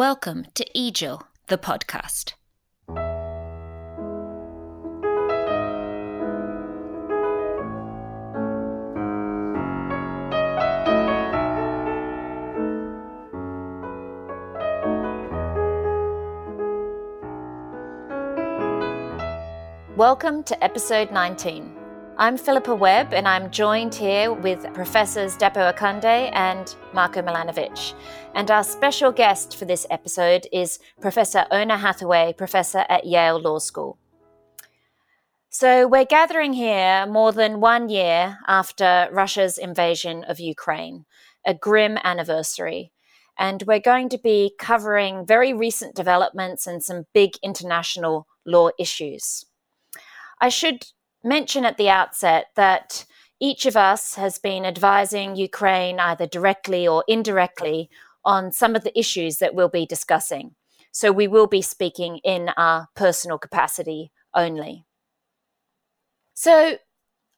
[0.00, 2.32] Welcome to EJIL, the podcast.
[19.96, 21.79] Welcome to episode 19.
[22.20, 27.94] I'm Philippa Webb, and I'm joined here with Professors Dapo Akande and Marko Milanovic.
[28.34, 33.58] And our special guest for this episode is Professor Oona Hathaway, professor at Yale Law
[33.58, 33.96] School.
[35.48, 41.06] So, we're gathering here more than one year after Russia's invasion of Ukraine,
[41.46, 42.92] a grim anniversary.
[43.38, 49.46] And we're going to be covering very recent developments and some big international law issues.
[50.38, 50.84] I should
[51.22, 53.04] mention at the outset that
[53.40, 57.88] each of us has been advising Ukraine either directly or indirectly
[58.24, 60.54] on some of the issues that we'll be discussing.
[60.92, 64.84] So we will be speaking in our personal capacity only.
[66.34, 66.76] So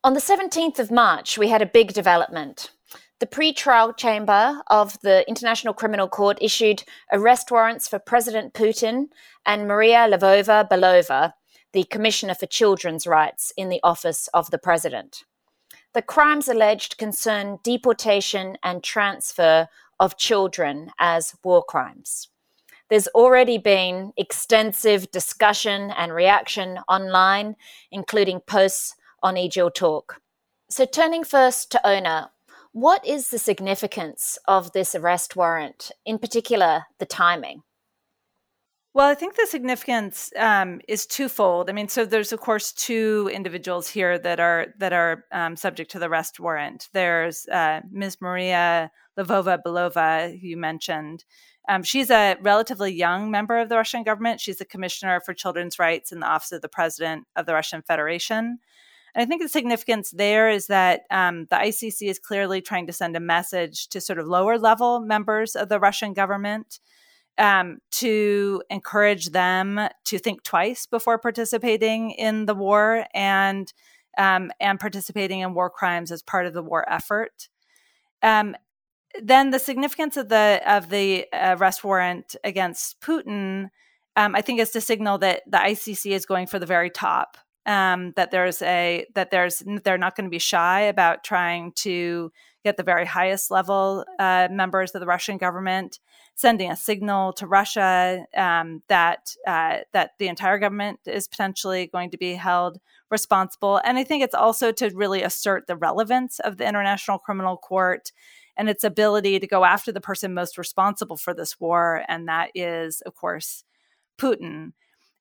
[0.02, 2.72] on the 17th of March, we had a big development.
[3.20, 9.06] The pre-trial chamber of the International Criminal Court issued arrest warrants for President Putin
[9.46, 11.34] and Maria Lvova Belova,
[11.72, 15.24] the Commissioner for Children's Rights in the Office of the President.
[15.94, 22.28] The crimes alleged concern deportation and transfer of children as war crimes.
[22.88, 27.56] There's already been extensive discussion and reaction online,
[27.90, 30.20] including posts on EJIL Talk.
[30.68, 32.32] So, turning first to Oona,
[32.72, 37.62] what is the significance of this arrest warrant, in particular, the timing?
[38.94, 41.70] Well, I think the significance um, is twofold.
[41.70, 45.90] I mean, so there's of course two individuals here that are that are um, subject
[45.92, 46.88] to the arrest warrant.
[46.92, 48.18] There's uh, Ms.
[48.20, 51.24] Maria Lvova Belova, who you mentioned.
[51.70, 54.40] Um, she's a relatively young member of the Russian government.
[54.40, 57.80] She's the commissioner for children's rights in the office of the president of the Russian
[57.80, 58.58] Federation.
[59.14, 62.92] And I think the significance there is that um, the ICC is clearly trying to
[62.92, 66.78] send a message to sort of lower level members of the Russian government
[67.38, 73.72] um, to encourage them to think twice before participating in the war and
[74.18, 77.48] um, and participating in war crimes as part of the war effort.
[78.22, 78.54] Um,
[79.20, 83.70] then the significance of the of the arrest warrant against Putin,
[84.16, 87.36] um, I think, is to signal that the ICC is going for the very top.
[87.64, 92.32] Um, that there's a that there's they're not going to be shy about trying to
[92.64, 95.98] get the very highest level uh, members of the Russian government
[96.34, 102.10] sending a signal to Russia um, that uh, that the entire government is potentially going
[102.10, 102.78] to be held
[103.10, 103.80] responsible.
[103.84, 108.12] And I think it's also to really assert the relevance of the International Criminal Court
[108.56, 112.50] and its ability to go after the person most responsible for this war, and that
[112.54, 113.64] is, of course,
[114.18, 114.72] Putin.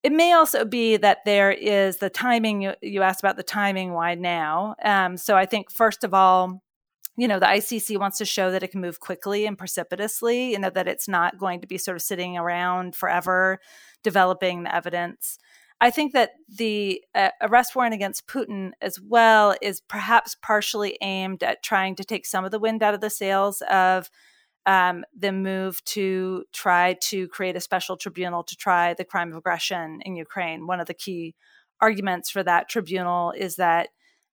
[0.04, 2.62] It may also be that there is the timing.
[2.64, 3.94] You, you asked about the timing.
[3.94, 4.76] Why now?
[4.84, 6.62] Um, so I think first of all,
[7.22, 10.60] you know the ICC wants to show that it can move quickly and precipitously, you
[10.60, 13.60] know that it's not going to be sort of sitting around forever
[14.02, 15.38] developing the evidence.
[15.80, 21.44] I think that the uh, arrest warrant against Putin as well is perhaps partially aimed
[21.44, 24.10] at trying to take some of the wind out of the sails of
[24.66, 29.38] um, the move to try to create a special tribunal to try the crime of
[29.38, 30.66] aggression in Ukraine.
[30.66, 31.36] One of the key
[31.80, 33.90] arguments for that tribunal is that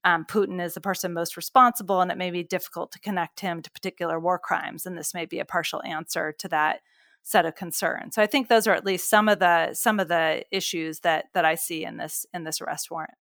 [0.08, 3.60] um, Putin is the person most responsible, and it may be difficult to connect him
[3.60, 4.86] to particular war crimes.
[4.86, 6.80] And this may be a partial answer to that
[7.22, 8.14] set of concerns.
[8.14, 11.26] So I think those are at least some of the some of the issues that
[11.34, 13.18] that I see in this in this arrest warrant.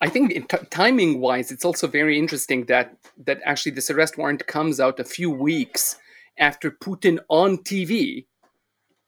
[0.00, 4.46] I think t- timing wise, it's also very interesting that that actually this arrest warrant
[4.46, 5.96] comes out a few weeks
[6.38, 8.26] after Putin on TV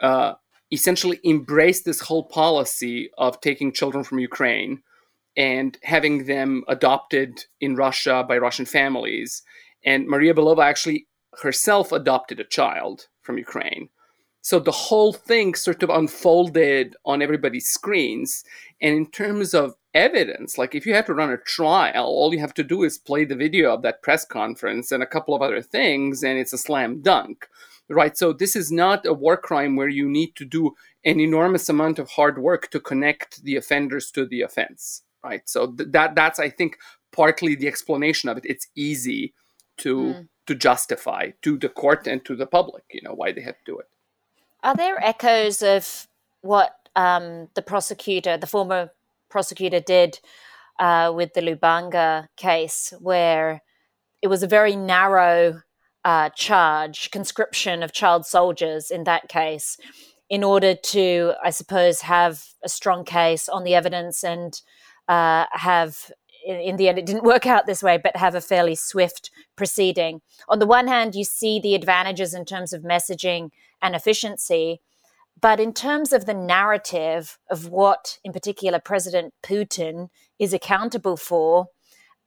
[0.00, 0.32] uh,
[0.72, 4.82] essentially embraced this whole policy of taking children from Ukraine
[5.38, 9.42] and having them adopted in Russia by Russian families.
[9.84, 11.06] And Maria Belova actually
[11.40, 13.88] herself adopted a child from Ukraine.
[14.42, 18.42] So the whole thing sort of unfolded on everybody's screens.
[18.82, 22.40] And in terms of evidence, like if you have to run a trial, all you
[22.40, 25.42] have to do is play the video of that press conference and a couple of
[25.42, 27.46] other things, and it's a slam dunk.
[27.88, 28.18] Right.
[28.18, 30.74] So this is not a war crime where you need to do
[31.04, 35.42] an enormous amount of hard work to connect the offenders to the offense right?
[35.48, 36.76] So th- that that's I think
[37.12, 38.44] partly the explanation of it.
[38.46, 39.34] It's easy
[39.78, 40.28] to mm.
[40.46, 43.72] to justify to the court and to the public, you know, why they had to
[43.72, 43.86] do it.
[44.62, 46.08] Are there echoes of
[46.40, 48.90] what um, the prosecutor, the former
[49.28, 50.18] prosecutor, did
[50.78, 53.62] uh, with the Lubanga case, where
[54.20, 55.62] it was a very narrow
[56.04, 59.76] uh, charge, conscription of child soldiers in that case,
[60.28, 64.60] in order to, I suppose, have a strong case on the evidence and
[65.08, 66.10] uh, have
[66.46, 70.22] in, the end, it didn't work out this way, but have a fairly swift proceeding.
[70.48, 73.50] On the one hand, you see the advantages in terms of messaging
[73.82, 74.80] and efficiency.
[75.40, 80.08] But in terms of the narrative of what, in particular, President Putin
[80.38, 81.68] is accountable for,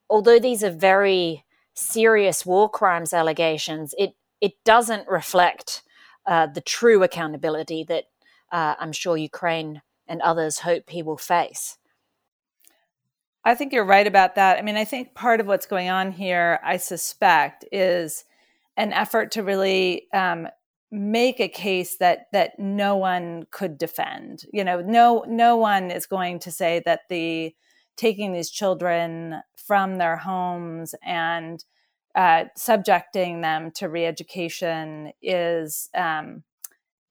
[0.10, 1.44] although these are very
[1.74, 5.84] serious war crimes allegations, it, it doesn't reflect
[6.26, 8.06] uh, the true accountability that
[8.52, 11.78] uh, I'm sure Ukraine and others hope he will face.
[13.44, 14.58] I think you're right about that.
[14.58, 18.24] I mean, I think part of what's going on here, I suspect, is
[18.78, 20.48] an effort to really um,
[20.92, 24.44] make a case that that no one could defend.
[24.54, 27.56] You know, no no one is going to say that the
[27.98, 31.64] taking these children from their homes and
[32.16, 36.44] uh, subjecting them to reeducation is um,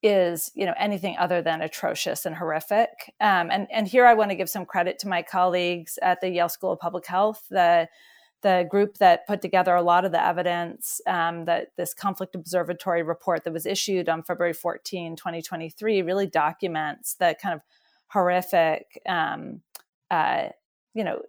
[0.03, 3.15] is you know anything other than atrocious and horrific.
[3.21, 6.31] Um, and and here I want to give some credit to my colleagues at the
[6.31, 7.89] Yale School of Public Health, the
[8.43, 13.03] the group that put together a lot of the evidence um, that this conflict observatory
[13.03, 17.61] report that was issued on February 14, 2023, really documents the kind of
[18.09, 19.61] horrific, um,
[20.11, 20.49] uh,
[20.95, 21.21] you know,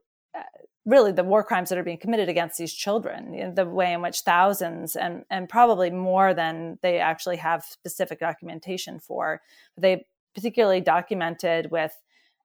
[0.85, 3.93] really the war crimes that are being committed against these children, you know, the way
[3.93, 9.41] in which thousands and and probably more than they actually have specific documentation for,
[9.77, 11.93] they particularly documented with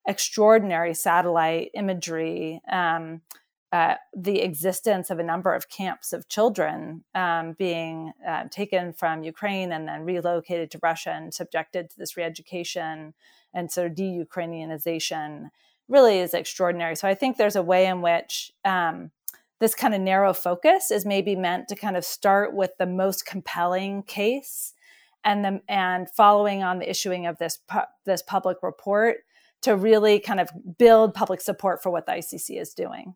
[0.07, 2.61] extraordinary satellite imagery.
[2.71, 3.23] Um,
[3.73, 9.25] uh, the existence of a number of camps of children um, being uh, taken from
[9.25, 13.13] Ukraine and then relocated to Russia and subjected to this reeducation
[13.53, 15.51] and sort of de Ukrainianization
[15.89, 16.97] really is extraordinary.
[16.97, 19.11] So I think there's a way in which um,
[19.61, 23.25] this kind of narrow focus is maybe meant to kind of start with the most
[23.25, 24.73] compelling case,
[25.25, 29.19] and then and following on the issuing of this pu- this public report
[29.63, 33.15] to really kind of build public support for what the ICC is doing.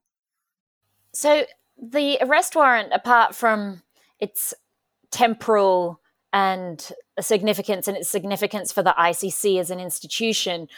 [1.12, 1.44] So
[1.80, 3.82] the arrest warrant, apart from
[4.18, 4.54] its
[5.10, 6.00] temporal
[6.32, 10.68] and significance and its significance for the ICC as an institution,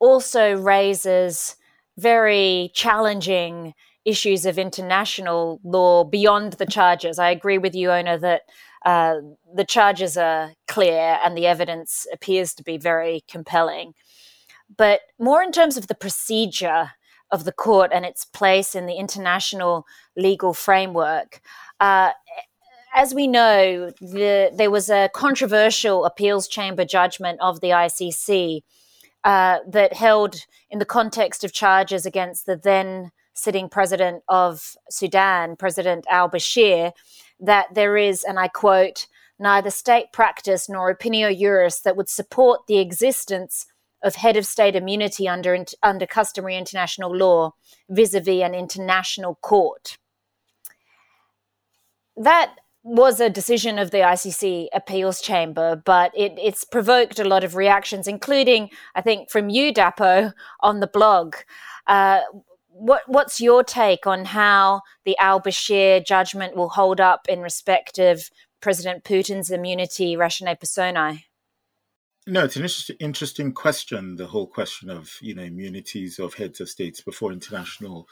[0.00, 1.56] also raises
[1.96, 3.74] very challenging
[4.04, 7.18] issues of international law beyond the charges.
[7.18, 8.42] I agree with you, Oona, that
[8.84, 9.16] uh,
[9.54, 13.92] the charges are clear and the evidence appears to be very compelling.
[14.74, 16.92] But more in terms of the procedure
[17.30, 19.86] of the court and its place in the international
[20.16, 21.40] legal framework.
[21.78, 22.10] Uh,
[22.94, 28.62] as we know, the, there was a controversial appeals chamber judgment of the ICC
[29.24, 35.56] uh, that held in the context of charges against the then sitting president of Sudan,
[35.56, 36.92] President al Bashir,
[37.38, 39.06] that there is, and I quote,
[39.38, 43.66] neither state practice nor opinio juris that would support the existence
[44.02, 47.52] of head of state immunity under, under customary international law
[47.88, 49.98] vis a vis an international court.
[52.16, 52.54] That
[52.90, 57.54] was a decision of the ICC appeals chamber, but it, it's provoked a lot of
[57.54, 61.36] reactions, including, I think, from you, Dapo, on the blog.
[61.86, 62.22] Uh,
[62.68, 67.98] what, what's your take on how the al Bashir judgment will hold up in respect
[68.00, 68.28] of
[68.60, 71.26] President Putin's immunity ratione personae?
[72.26, 74.16] No, it's an inter- interesting question.
[74.16, 78.08] The whole question of you know immunities of heads of states before international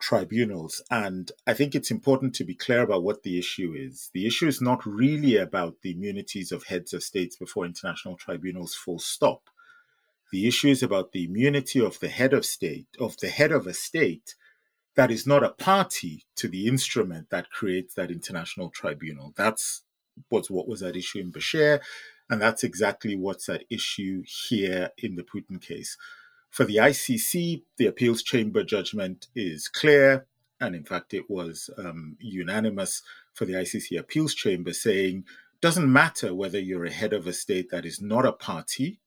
[0.00, 0.82] tribunals.
[0.90, 4.10] And I think it's important to be clear about what the issue is.
[4.12, 8.74] The issue is not really about the immunities of heads of states before international tribunals,
[8.74, 9.50] full stop.
[10.32, 13.66] The issue is about the immunity of the head of state, of the head of
[13.66, 14.34] a state
[14.96, 19.32] that is not a party to the instrument that creates that international tribunal.
[19.36, 19.82] That's
[20.28, 21.80] what's what was at issue in Bashir,
[22.28, 25.96] and that's exactly what's at issue here in the Putin case.
[26.50, 30.26] For the ICC, the appeals chamber judgment is clear,
[30.60, 33.02] and in fact, it was um, unanimous
[33.32, 35.24] for the ICC appeals chamber saying
[35.60, 38.98] doesn't matter whether you're a head of a state that is not a party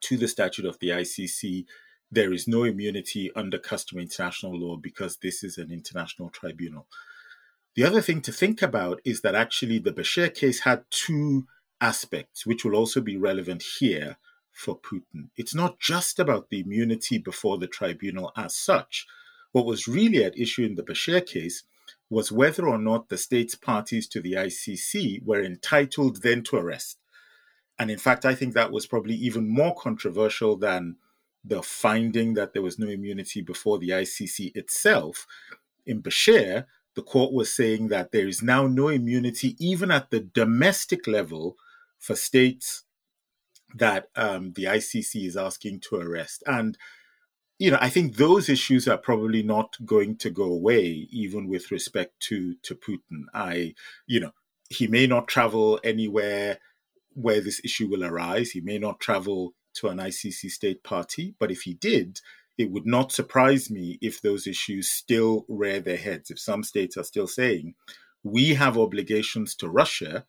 [0.00, 1.66] to the statute of the ICC,
[2.10, 6.86] there is no immunity under customary international law because this is an international tribunal.
[7.74, 11.46] The other thing to think about is that actually the Bashir case had two
[11.80, 14.16] aspects, which will also be relevant here
[14.58, 15.28] for Putin.
[15.36, 19.06] It's not just about the immunity before the tribunal as such.
[19.52, 21.62] What was really at issue in the Bashir case
[22.10, 26.98] was whether or not the states parties to the ICC were entitled then to arrest.
[27.78, 30.96] And in fact, I think that was probably even more controversial than
[31.44, 35.28] the finding that there was no immunity before the ICC itself.
[35.86, 40.18] In Bashir, the court was saying that there is now no immunity, even at the
[40.18, 41.56] domestic level,
[41.96, 42.82] for states
[43.74, 46.42] that um, the ICC is asking to arrest.
[46.46, 46.76] And,
[47.58, 51.70] you know, I think those issues are probably not going to go away, even with
[51.70, 53.24] respect to, to Putin.
[53.34, 53.74] I,
[54.06, 54.32] you know,
[54.70, 56.58] he may not travel anywhere
[57.14, 58.50] where this issue will arise.
[58.50, 62.20] He may not travel to an ICC state party, but if he did,
[62.56, 66.30] it would not surprise me if those issues still rear their heads.
[66.30, 67.74] If some states are still saying,
[68.24, 70.24] we have obligations to Russia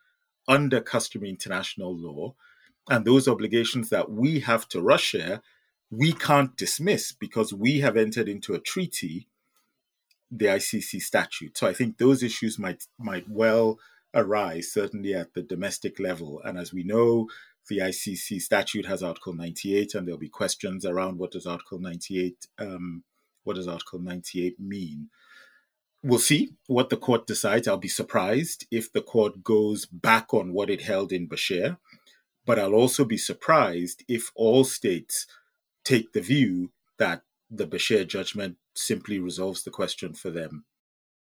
[0.48, 2.36] under customary international law,
[2.90, 5.42] and those obligations that we have to Russia,
[5.92, 9.28] we can't dismiss because we have entered into a treaty,
[10.32, 11.58] the ICC statute.
[11.58, 13.80] So I think those issues might might well
[14.14, 16.42] arise, certainly at the domestic level.
[16.44, 17.30] And as we know,
[17.68, 22.48] the ICC statute has Article 98, and there'll be questions around what does Article 98
[22.58, 23.04] um,
[23.44, 25.10] what does Article 98 mean.
[26.04, 27.68] We'll see what the court decides.
[27.68, 31.78] I'll be surprised if the court goes back on what it held in Bashir,
[32.50, 35.28] but I'll also be surprised if all states
[35.84, 40.66] take the view that the Bashir judgment simply resolves the question for them.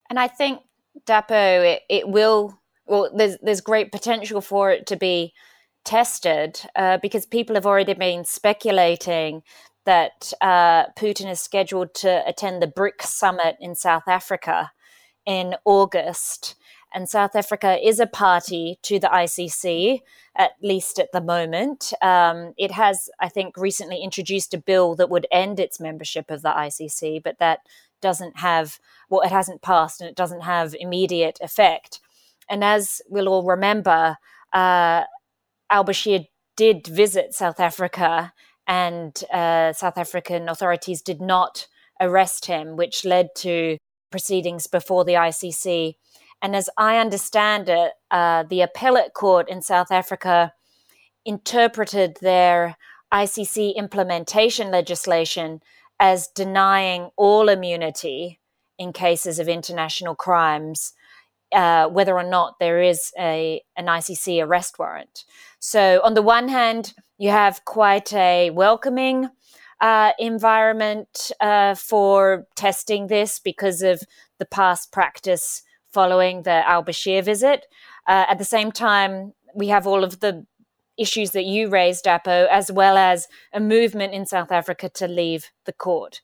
[0.09, 0.63] And I think
[1.07, 2.59] Dapo, it, it will.
[2.87, 5.35] Well, there's there's great potential for it to be
[5.85, 9.43] tested uh, because people have already been speculating
[9.85, 14.73] that uh, Putin is scheduled to attend the BRICS summit in South Africa
[15.27, 16.55] in August.
[16.93, 20.01] And South Africa is a party to the ICC,
[20.37, 21.93] at least at the moment.
[22.03, 26.43] Um, it has, I think, recently introduced a bill that would end its membership of
[26.43, 27.61] the ICC, but that
[28.01, 28.79] doesn't have,
[29.09, 32.01] well, it hasn't passed and it doesn't have immediate effect.
[32.49, 34.17] And as we'll all remember,
[34.53, 35.05] uh,
[35.71, 38.33] al Bashir did visit South Africa,
[38.67, 41.67] and uh, South African authorities did not
[42.01, 43.77] arrest him, which led to
[44.11, 45.95] proceedings before the ICC.
[46.43, 50.55] And as I understand it, uh, the appellate court in South Africa
[51.25, 52.77] interpreted their
[53.13, 55.61] ICC implementation legislation
[55.99, 58.41] as denying all immunity
[58.79, 60.95] in cases of international crimes
[61.53, 65.25] uh, whether or not there is a an ICC arrest warrant.
[65.59, 69.29] So on the one hand, you have quite a welcoming
[69.81, 74.03] uh, environment uh, for testing this because of
[74.39, 77.67] the past practice following the Al Bashir visit.
[78.07, 80.47] Uh, at the same time, we have all of the
[80.99, 85.51] issues that you raised, Dapo, as well as a movement in South Africa to leave
[85.65, 86.21] the court.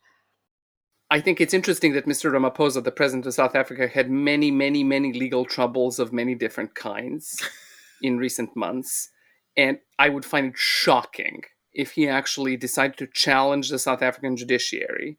[1.11, 2.32] I think it's interesting that Mr.
[2.32, 6.75] Ramaphosa, the president of South Africa, had many, many, many legal troubles of many different
[6.75, 7.40] kinds
[8.02, 9.11] in recent months.
[9.56, 11.42] And I would find it shocking
[11.73, 15.18] if he actually decided to challenge the South African judiciary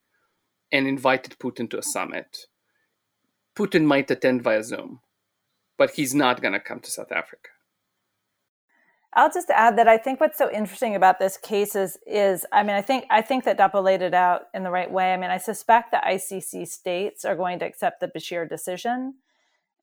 [0.71, 2.37] and invited Putin to a summit.
[3.57, 4.99] Putin might attend via Zoom,
[5.77, 7.49] but he's not going to come to South Africa.
[9.13, 12.61] I'll just add that I think what's so interesting about this case is, is I
[12.61, 15.11] mean, I think I think that Dapo laid it out in the right way.
[15.11, 19.15] I mean, I suspect the ICC states are going to accept the Bashir decision,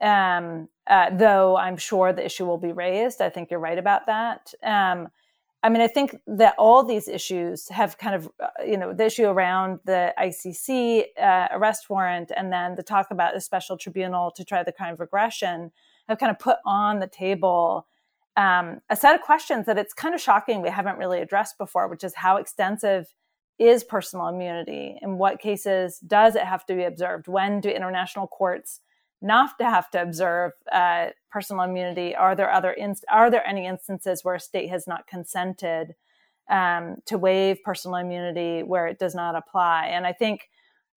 [0.01, 3.21] um, uh, though I'm sure the issue will be raised.
[3.21, 4.55] I think you're right about that.
[4.63, 5.09] Um,
[5.65, 9.07] I mean, I think that all these issues have kind of, uh, you know, the
[9.07, 14.31] issue around the ICC uh, arrest warrant and then the talk about a special tribunal
[14.33, 15.73] to try the crime of aggression
[16.07, 17.87] have kind of put on the table
[18.37, 21.89] um, a set of questions that it's kind of shocking we haven't really addressed before,
[21.89, 23.15] which is how extensive
[23.59, 24.99] is personal immunity?
[25.01, 27.27] In what cases does it have to be observed?
[27.27, 28.81] When do international courts
[29.25, 32.15] not to have to observe uh, personal immunity?
[32.15, 35.95] Are there other inst- are there any instances where a state has not consented
[36.51, 39.87] um, to waive personal immunity where it does not apply?
[39.87, 40.49] And I think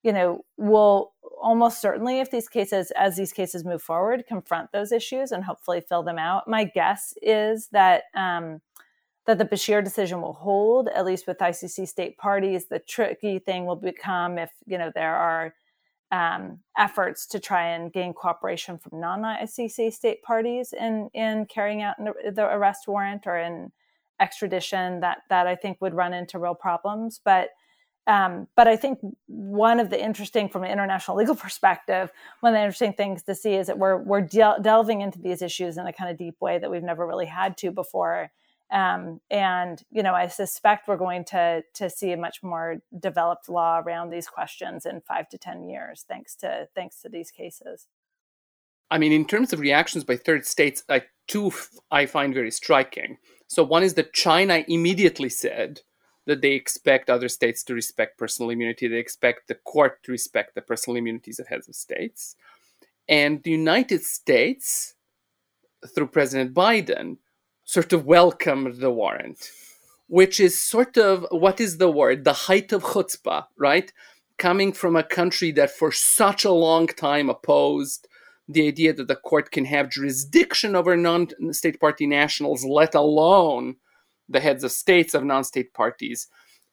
[0.04, 4.92] you know, we'll almost certainly, if these cases, as these cases move forward, confront those
[4.92, 6.48] issues and hopefully fill them out.
[6.48, 8.62] My guess is that um,
[9.26, 12.68] that the Bashir decision will hold, at least with ICC state parties.
[12.68, 15.54] The tricky thing will become if you know there are
[16.12, 21.96] um, efforts to try and gain cooperation from non-ICC state parties in in carrying out
[21.98, 23.72] the arrest warrant or in
[24.20, 25.02] extradition.
[25.02, 27.50] That that I think would run into real problems, but
[28.08, 32.58] um, but I think one of the interesting, from an international legal perspective, one of
[32.58, 35.86] the interesting things to see is that we're we're del- delving into these issues in
[35.86, 38.32] a kind of deep way that we've never really had to before.
[38.70, 43.48] Um, and you know, I suspect we're going to to see a much more developed
[43.48, 47.88] law around these questions in five to ten years, thanks to thanks to these cases.
[48.90, 51.52] I mean, in terms of reactions by third states, like two
[51.92, 53.18] I find very striking.
[53.48, 55.82] So one is that China immediately said
[56.26, 58.88] that they expect other states to respect personal immunity.
[58.88, 62.36] They expect the court to respect the personal immunities of heads of states.
[63.08, 64.96] And the United States,
[65.96, 67.18] through President Biden,
[67.68, 69.52] sort of welcomed the warrant,
[70.08, 72.24] which is sort of what is the word?
[72.24, 73.92] The height of chutzpah, right?
[74.38, 78.08] Coming from a country that for such a long time opposed
[78.48, 83.76] the idea that the court can have jurisdiction over non state party nationals, let alone
[84.30, 86.28] the heads of states of non state parties.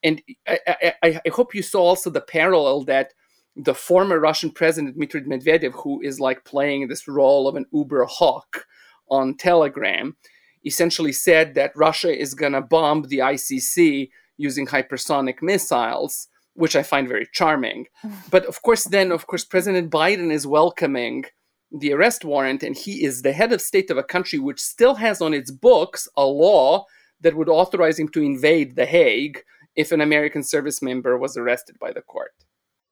[0.04, 3.14] And I, I, I, hope you saw also the parallel that
[3.56, 8.04] the former Russian president, Dmitry Medvedev, who is like playing this role of an Uber
[8.04, 8.66] hawk
[9.08, 10.14] on Telegram,
[10.64, 16.82] essentially said that Russia is going to bomb the ICC using hypersonic missiles, which I
[16.82, 17.86] find very charming.
[18.30, 21.24] but of course, then, of course, President Biden is welcoming
[21.70, 24.94] the arrest warrant, and he is the head of state of a country which still
[24.94, 26.84] has on its books a law
[27.20, 29.42] that would authorize him to invade The Hague
[29.74, 32.32] if an American service member was arrested by the court.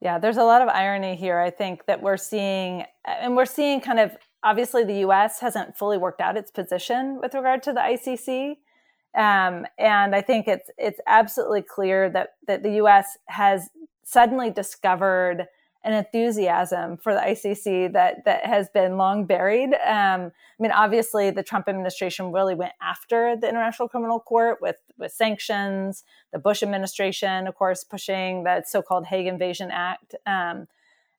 [0.01, 3.81] Yeah, there's a lot of irony here, I think, that we're seeing, and we're seeing
[3.81, 7.81] kind of obviously the US hasn't fully worked out its position with regard to the
[7.81, 8.57] ICC.
[9.15, 13.69] Um, and I think it's it's absolutely clear that that the US has
[14.05, 15.47] suddenly discovered
[15.85, 19.75] an enthusiasm for the ICC that that has been long buried.
[19.75, 24.77] Um, I mean, obviously, the Trump administration really went after the International Criminal Court with
[24.97, 26.05] with sanctions.
[26.33, 30.69] The Bush administration, of course, pushing the so-called Hague Invasion Act, um,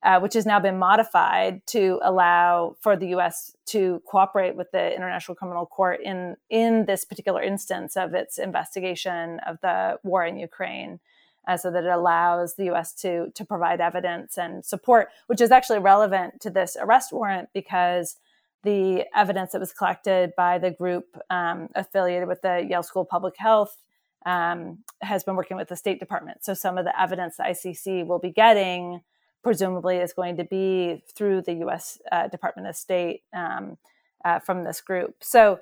[0.04, 3.56] uh, which has now been modified to allow for the U.S.
[3.68, 9.40] to cooperate with the International Criminal Court in in this particular instance of its investigation
[9.48, 11.00] of the war in Ukraine
[11.48, 12.94] uh, so that it allows the U.S.
[12.96, 18.18] to to provide evidence and support, which is actually relevant to this arrest warrant because
[18.64, 23.10] the evidence that was collected by the group um, affiliated with the Yale School of
[23.10, 23.82] Public Health
[24.26, 26.44] um, has been working with the State Department.
[26.46, 29.02] So some of the evidence the ICC will be getting,
[29.44, 32.00] presumably, is going to be through the U.S.
[32.12, 33.78] Uh, Department of State um,
[34.24, 35.16] uh, from this group.
[35.22, 35.60] So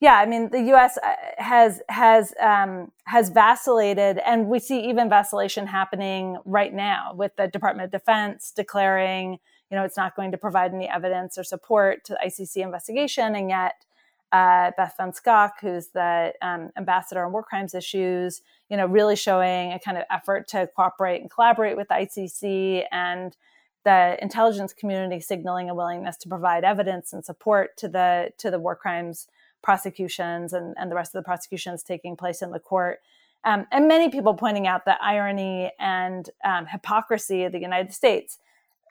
[0.00, 0.96] yeah, I mean, the U.S.
[0.96, 7.34] Uh, has has um, has vacillated, and we see even vacillation happening right now with
[7.36, 9.38] the Department of Defense declaring,
[9.70, 13.34] you know, it's not going to provide any evidence or support to the ICC investigation,
[13.34, 13.84] and yet
[14.32, 19.16] uh, Beth Van Schaack, who's the um, ambassador on war crimes issues, you know, really
[19.16, 23.36] showing a kind of effort to cooperate and collaborate with the ICC and
[23.84, 28.58] the intelligence community signaling a willingness to provide evidence and support to the to the
[28.58, 29.28] war crimes
[29.62, 33.00] prosecutions and, and the rest of the prosecutions taking place in the court.
[33.44, 38.38] Um, and many people pointing out the irony and um, hypocrisy of the United States.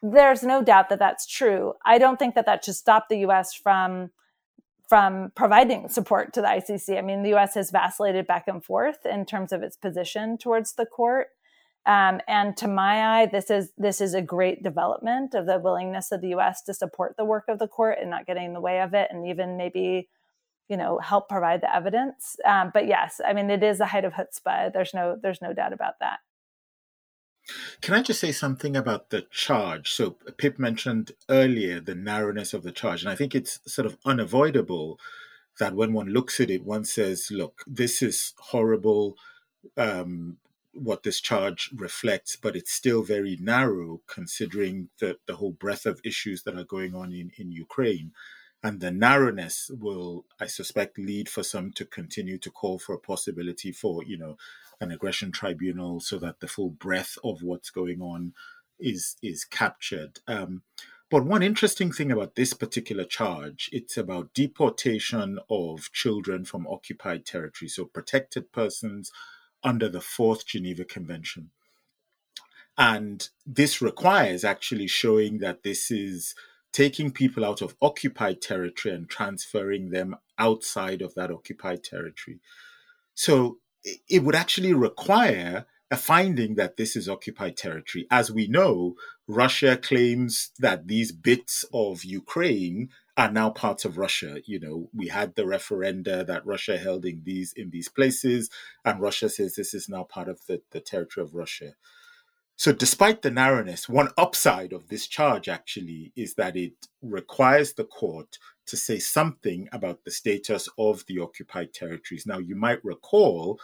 [0.02, 1.74] There's no doubt that that's true.
[1.86, 3.54] I don't think that that should stop the U.S.
[3.54, 4.12] from
[4.88, 6.98] from providing support to the ICC.
[6.98, 7.56] I mean, the U.S.
[7.56, 11.28] has vacillated back and forth in terms of its position towards the court.
[11.86, 16.12] Um, and to my eye, this is this is a great development of the willingness
[16.12, 16.62] of the U.S.
[16.64, 19.08] to support the work of the court and not getting in the way of it,
[19.10, 20.10] and even maybe
[20.70, 24.06] you know help provide the evidence um, but yes i mean it is a height
[24.06, 26.20] of chutzpah there's no there's no doubt about that
[27.82, 29.92] can I just say something about the charge?
[29.92, 33.98] So, Pip mentioned earlier the narrowness of the charge, and I think it's sort of
[34.06, 35.00] unavoidable
[35.60, 39.18] that when one looks at it, one says, look, this is horrible,
[39.76, 40.38] um,
[40.74, 46.00] what this charge reflects, but it's still very narrow considering the, the whole breadth of
[46.04, 48.12] issues that are going on in, in Ukraine.
[48.64, 53.00] And the narrowness will, I suspect, lead for some to continue to call for a
[53.00, 54.38] possibility for, you know,
[54.80, 58.34] an aggression tribunal so that the full breadth of what's going on
[58.80, 60.20] is is captured.
[60.28, 60.64] Um,
[61.10, 67.26] but one interesting thing about this particular charge, it's about deportation of children from occupied
[67.26, 69.12] territory, so protected persons
[69.64, 71.52] under the Fourth Geneva Convention.
[72.78, 76.36] And this requires actually showing that this is
[76.74, 82.40] taking people out of occupied territory and transferring them outside of that occupied territory.
[83.16, 83.58] So
[84.10, 88.06] it would actually require a finding that this is occupied territory.
[88.12, 88.96] As we know,
[89.28, 94.42] Russia claims that these bits of Ukraine are now part of Russia.
[94.46, 98.50] You know, we had the referenda that Russia held in these in these places,
[98.84, 101.74] and Russia says this is now part of the, the territory of Russia.
[102.58, 107.86] So, despite the narrowness, one upside of this charge actually is that it requires the
[107.86, 112.26] court to say something about the status of the occupied territories.
[112.26, 113.60] Now, you might recall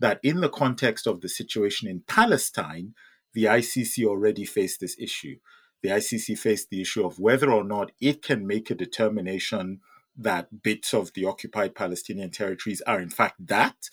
[0.00, 2.94] that in the context of the situation in Palestine,
[3.32, 5.36] the ICC already faced this issue.
[5.82, 9.80] The ICC faced the issue of whether or not it can make a determination
[10.16, 13.90] that bits of the occupied Palestinian territories are in fact that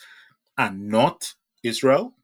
[0.58, 2.16] and not Israel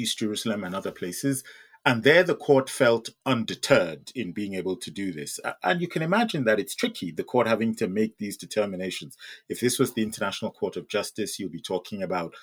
[0.00, 1.44] East Jerusalem and other places.
[1.84, 5.40] And there, the court felt undeterred in being able to do this.
[5.62, 9.16] And you can imagine that it's tricky, the court having to make these determinations.
[9.48, 12.34] If this was the International Court of Justice, you'll be talking about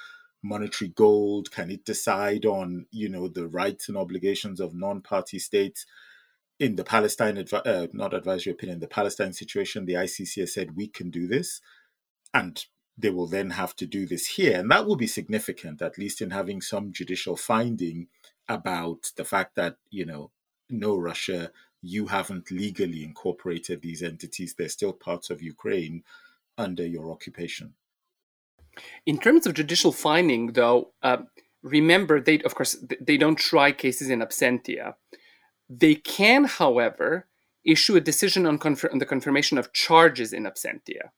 [0.41, 1.51] monetary gold.
[1.51, 5.85] Can it decide on, you know, the rights and obligations of non-party states?
[6.59, 10.87] In the Palestine, uh, not advisory opinion, the Palestine situation, the ICC has said we
[10.87, 11.61] can do this,
[12.33, 12.65] and
[12.97, 16.21] they will then have to do this here, and that will be significant, at least
[16.21, 18.07] in having some judicial finding
[18.49, 20.31] about the fact that, you know,
[20.69, 24.53] no, Russia, you haven't legally incorporated these entities.
[24.53, 26.03] They're still parts of Ukraine
[26.57, 27.73] under your occupation.
[29.05, 31.17] In terms of judicial finding, though, uh,
[31.61, 34.95] remember they, of course, they don't try cases in absentia.
[35.69, 37.27] They can, however,
[37.63, 41.11] issue a decision on, confer- on the confirmation of charges in absentia.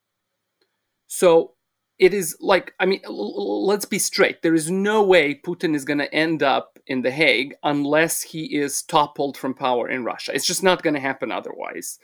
[1.06, 1.54] So
[2.00, 4.42] it is like i mean let's be straight.
[4.42, 8.56] There is no way putin is going to end up in the hague unless he
[8.56, 10.32] is toppled from power in russia.
[10.34, 11.98] It's just not going to happen otherwise.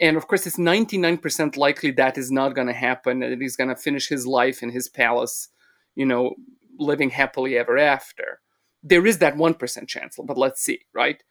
[0.00, 3.68] And of course it's 99% likely that is not going to happen and he's going
[3.68, 5.48] to finish his life in his palace
[5.94, 6.34] you know
[6.78, 8.40] living happily ever after.
[8.82, 11.22] There is that 1% chance but let's see right?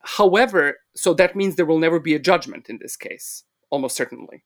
[0.00, 4.44] However so that means there will never be a judgment in this case almost certainly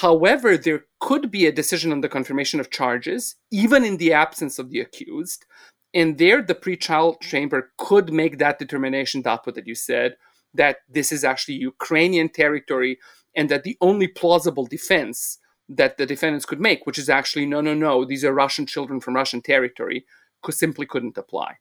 [0.00, 4.58] However, there could be a decision on the confirmation of charges, even in the absence
[4.58, 5.44] of the accused.
[5.92, 10.16] And there, the pre-trial chamber could make that determination, that what that you said,
[10.54, 12.98] that this is actually Ukrainian territory
[13.34, 17.60] and that the only plausible defense that the defendants could make, which is actually, no,
[17.60, 20.06] no, no, these are Russian children from Russian territory,
[20.42, 21.58] could, simply couldn't apply.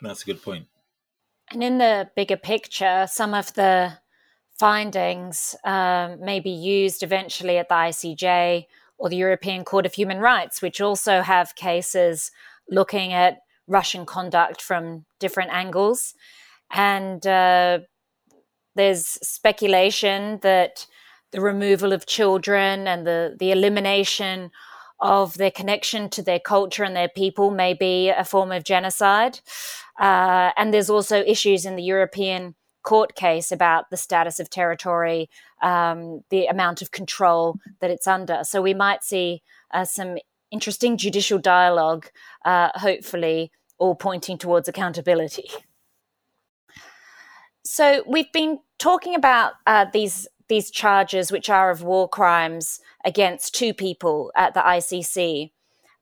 [0.00, 0.66] That's a good point.
[1.52, 3.98] And in the bigger picture, some of the
[4.60, 8.66] findings um, may be used eventually at the ICJ
[8.98, 12.30] or the European Court of Human Rights, which also have cases
[12.68, 16.12] looking at Russian conduct from different angles.
[16.70, 17.78] And uh,
[18.74, 20.86] there's speculation that
[21.30, 24.50] the removal of children and the, the elimination
[25.00, 29.40] of their connection to their culture and their people may be a form of genocide.
[29.98, 35.28] Uh, and there's also issues in the European court case about the status of territory,
[35.62, 38.40] um, the amount of control that it's under.
[38.42, 40.18] So we might see uh, some
[40.50, 42.06] interesting judicial dialogue,
[42.44, 45.48] uh, hopefully, all pointing towards accountability.
[47.64, 53.54] So we've been talking about uh, these these charges, which are of war crimes against
[53.54, 55.52] two people at the ICC.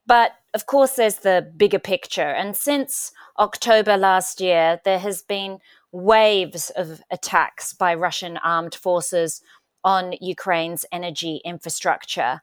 [0.07, 2.31] But of course, there's the bigger picture.
[2.31, 5.59] And since October last year, there has been
[5.91, 9.41] waves of attacks by Russian armed forces
[9.83, 12.41] on Ukraine's energy infrastructure.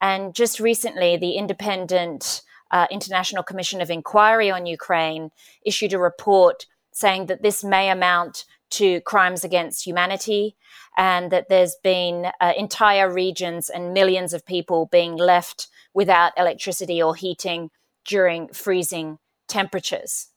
[0.00, 5.30] And just recently, the independent uh, International Commission of Inquiry on Ukraine
[5.64, 10.56] issued a report saying that this may amount to crimes against humanity
[10.96, 17.02] and that there's been uh, entire regions and millions of people being left without electricity
[17.02, 17.70] or heating
[18.06, 20.31] during freezing temperatures.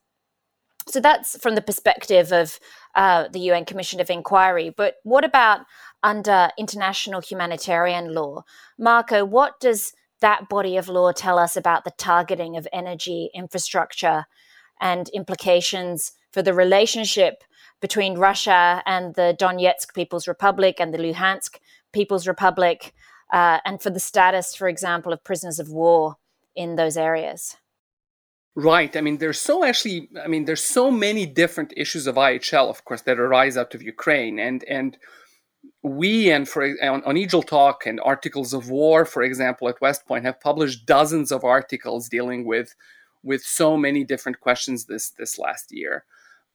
[0.88, 2.60] So that's from the perspective of
[2.94, 4.70] uh, the UN Commission of Inquiry.
[4.70, 5.62] But what about
[6.04, 8.44] under international humanitarian law?
[8.78, 14.26] Marko, what does that body of law tell us about the targeting of energy infrastructure
[14.80, 17.44] and implications for the relationship
[17.82, 21.60] between Russia and the Donetsk People's Republic and the Luhansk
[21.92, 22.94] People's Republic,
[23.32, 26.18] uh, and for the status, for example, of prisoners of war
[26.56, 27.58] in those areas?
[28.56, 28.96] Right.
[28.96, 30.10] I mean, there's so actually.
[30.24, 33.82] I mean, there's so many different issues of IHL, of course, that arise out of
[33.82, 34.98] Ukraine, and and
[35.84, 40.06] we and for on, on EJIL Talk and Articles of War, for example, at West
[40.08, 42.74] Point, have published dozens of articles dealing with
[43.24, 46.06] with so many different questions this this last year.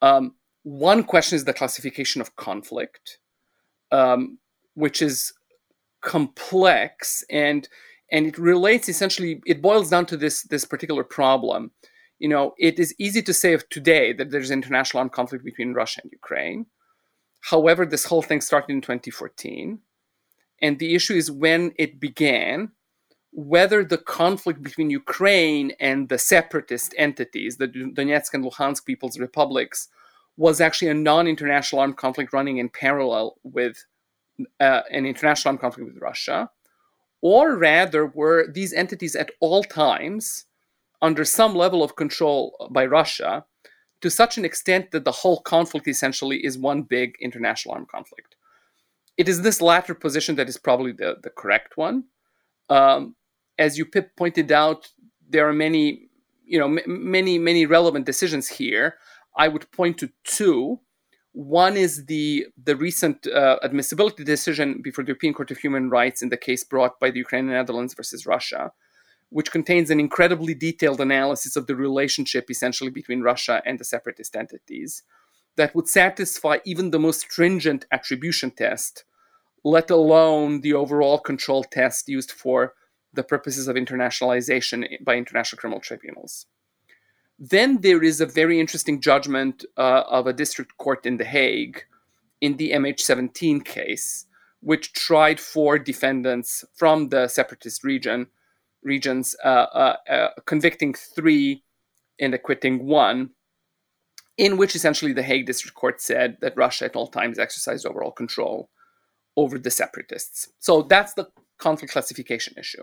[0.01, 3.19] Um, one question is the classification of conflict,
[3.93, 4.39] um,
[4.73, 5.35] which is
[6.01, 7.69] complex and
[8.11, 9.43] and it relates essentially.
[9.45, 11.73] It boils down to this this particular problem
[12.21, 15.73] you know, it is easy to say of today that there's international armed conflict between
[15.73, 16.67] Russia and Ukraine.
[17.41, 19.81] However, this whole thing started in 2014.
[20.61, 22.73] And the issue is when it began,
[23.33, 29.89] whether the conflict between Ukraine and the separatist entities, the Donetsk and Luhansk People's Republics,
[30.37, 33.87] was actually a non international armed conflict running in parallel with
[34.61, 36.51] uh, an international armed conflict with Russia,
[37.23, 40.45] or rather were these entities at all times
[41.03, 43.45] under some level of control by Russia
[44.01, 48.37] to such an extent that the whole conflict essentially is one big international armed conflict.
[49.17, 52.05] It is this latter position that is probably the, the correct one.
[52.69, 53.17] Um,
[53.59, 53.87] as you
[54.17, 54.89] pointed out,
[55.29, 56.09] there are many,
[56.45, 58.97] you know, m- many, many relevant decisions here.
[59.37, 60.81] I would point to two.
[61.33, 66.23] One is the the recent uh, admissibility decision before the European Court of Human Rights
[66.23, 68.73] in the case brought by the Ukraine and Netherlands versus Russia,
[69.31, 74.37] which contains an incredibly detailed analysis of the relationship essentially between Russia and the separatist
[74.37, 75.03] entities
[75.57, 79.05] that would satisfy even the most stringent attribution test,
[79.65, 82.75] let alone the overall control test used for
[83.13, 86.47] the purposes of internationalization by international criminal tribunals.
[87.39, 91.85] Then there is a very interesting judgment uh, of a district court in The Hague
[92.41, 94.27] in the MH17 case,
[94.61, 98.27] which tried four defendants from the separatist region
[98.83, 101.63] regions, uh, uh, uh, convicting three
[102.19, 103.31] and acquitting one,
[104.37, 108.13] in which essentially the Hague District Court said that Russia at all times exercised overall
[108.13, 108.71] control
[109.37, 110.49] over the separatists.
[110.59, 112.83] So that's the conflict classification issue.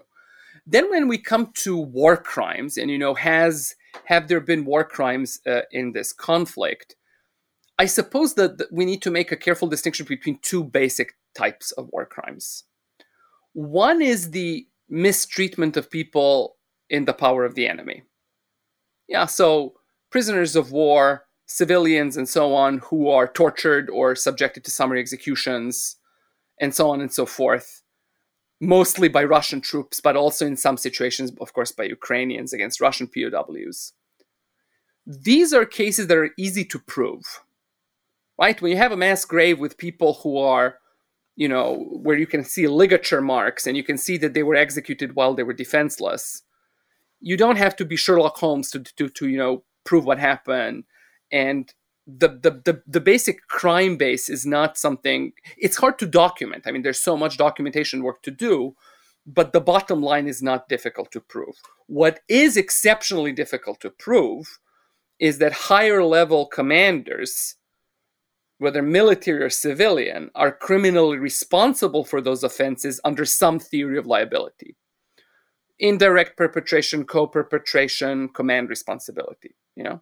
[0.65, 4.83] Then when we come to war crimes, and you know, has have there been war
[4.83, 6.95] crimes uh, in this conflict?
[7.79, 11.71] I suppose that, that we need to make a careful distinction between two basic types
[11.73, 12.63] of war crimes.
[13.53, 16.57] One is the mistreatment of people
[16.89, 18.03] in the power of the enemy.
[19.07, 19.73] Yeah, so
[20.09, 25.97] prisoners of war, civilians, and so on who are tortured or subjected to summary executions,
[26.59, 27.83] and so on and so forth
[28.59, 33.07] mostly by Russian troops, but also in some situations, of course, by Ukrainians against Russian
[33.07, 33.93] POWs.
[35.05, 37.41] These are cases that are easy to prove,
[38.39, 38.61] right?
[38.61, 40.79] When you have a mass grave with people who are,
[41.37, 44.55] you know, where you can see ligature marks and you can see that they were
[44.55, 46.41] executed while they were defenseless,
[47.21, 50.83] you don't have to be Sherlock Holmes to, to, to you know, prove what happened.
[51.31, 51.71] And
[52.07, 56.63] the, the, the, the basic crime base is not something it's hard to document.
[56.65, 58.75] I mean there's so much documentation work to do
[59.27, 61.55] but the bottom line is not difficult to prove.
[61.87, 64.59] What is exceptionally difficult to prove
[65.19, 67.56] is that higher level commanders
[68.59, 74.75] whether military or civilian are criminally responsible for those offenses under some theory of liability
[75.79, 80.01] indirect perpetration co-perpetration command responsibility you know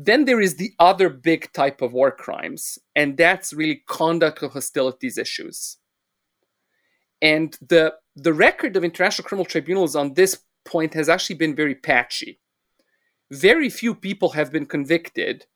[0.00, 4.52] then there is the other big type of war crimes, and that's really conduct of
[4.52, 5.78] hostilities issues.
[7.20, 11.74] And the, the record of international criminal tribunals on this point has actually been very
[11.74, 12.38] patchy.
[13.32, 15.46] Very few people have been convicted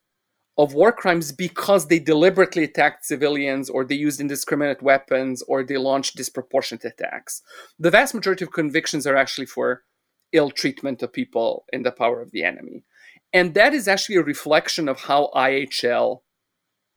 [0.57, 5.77] of war crimes because they deliberately attacked civilians or they used indiscriminate weapons or they
[5.77, 7.41] launched disproportionate attacks.
[7.79, 9.83] The vast majority of convictions are actually for
[10.31, 12.83] ill treatment of people in the power of the enemy.
[13.31, 16.21] And that is actually a reflection of how IHL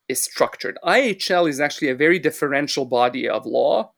[0.09, 0.79] is structured.
[0.85, 3.93] IHL is actually a very differential body of law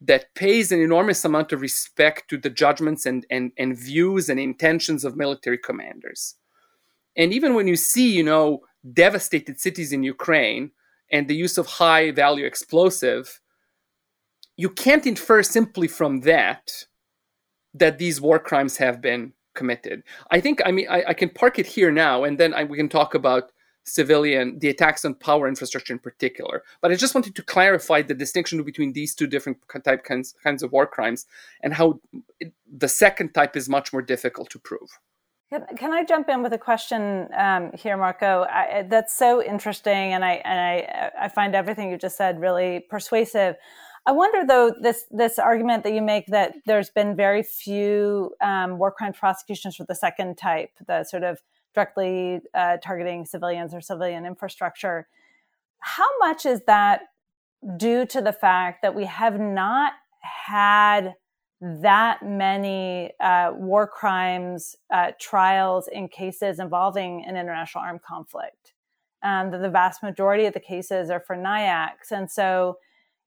[0.00, 4.40] that pays an enormous amount of respect to the judgments and, and, and views and
[4.40, 6.36] intentions of military commanders.
[7.16, 8.60] And even when you see, you know,
[8.92, 10.70] devastated cities in Ukraine
[11.10, 13.40] and the use of high value explosive,
[14.56, 16.86] you can't infer simply from that
[17.74, 20.02] that these war crimes have been committed.
[20.30, 22.76] I think I mean I, I can park it here now, and then I, we
[22.76, 23.52] can talk about
[23.84, 26.62] civilian the attacks on power infrastructure in particular.
[26.80, 30.62] But I just wanted to clarify the distinction between these two different type kinds kinds
[30.62, 31.26] of war crimes
[31.62, 32.00] and how
[32.38, 34.90] it, the second type is much more difficult to prove.
[35.50, 38.46] Can, can I jump in with a question um, here, Marko?
[38.48, 42.86] I, that's so interesting, and I and I I find everything you just said really
[42.88, 43.56] persuasive.
[44.06, 48.78] I wonder though this this argument that you make that there's been very few um,
[48.78, 51.40] war crime prosecutions for the second type, the sort of
[51.74, 55.08] directly uh, targeting civilians or civilian infrastructure.
[55.80, 57.02] How much is that
[57.76, 61.14] due to the fact that we have not had
[61.60, 68.72] that many uh, war crimes uh, trials in cases involving an international armed conflict?
[69.22, 72.78] Um, the vast majority of the cases are for NIACs, and so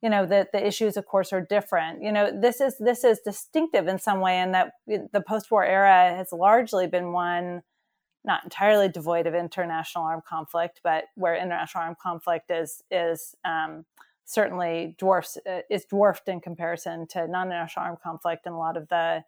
[0.04, 3.20] you know the the issues of course are different you know this is this is
[3.20, 7.64] distinctive in some way in that the post-war era has largely been one
[8.26, 13.86] not entirely devoid of international armed conflict but where international armed conflict is is um,
[14.26, 18.88] certainly dwarfs uh, is dwarfed in comparison to non-international armed conflict and a lot of
[18.90, 19.24] the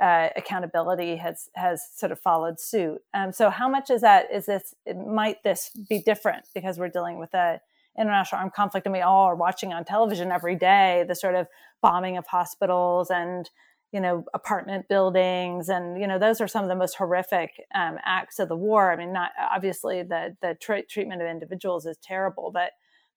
[0.00, 3.02] uh, accountability has has sort of followed suit.
[3.14, 4.74] Um, so how much is that is this
[5.06, 7.60] might this be different because we're dealing with a
[7.98, 11.48] international armed conflict and we all are watching on television every day the sort of
[11.82, 13.50] bombing of hospitals and
[13.90, 17.98] you know apartment buildings and you know those are some of the most horrific um,
[18.04, 18.92] acts of the war.
[18.92, 22.70] I mean not obviously the the tra- treatment of individuals is terrible but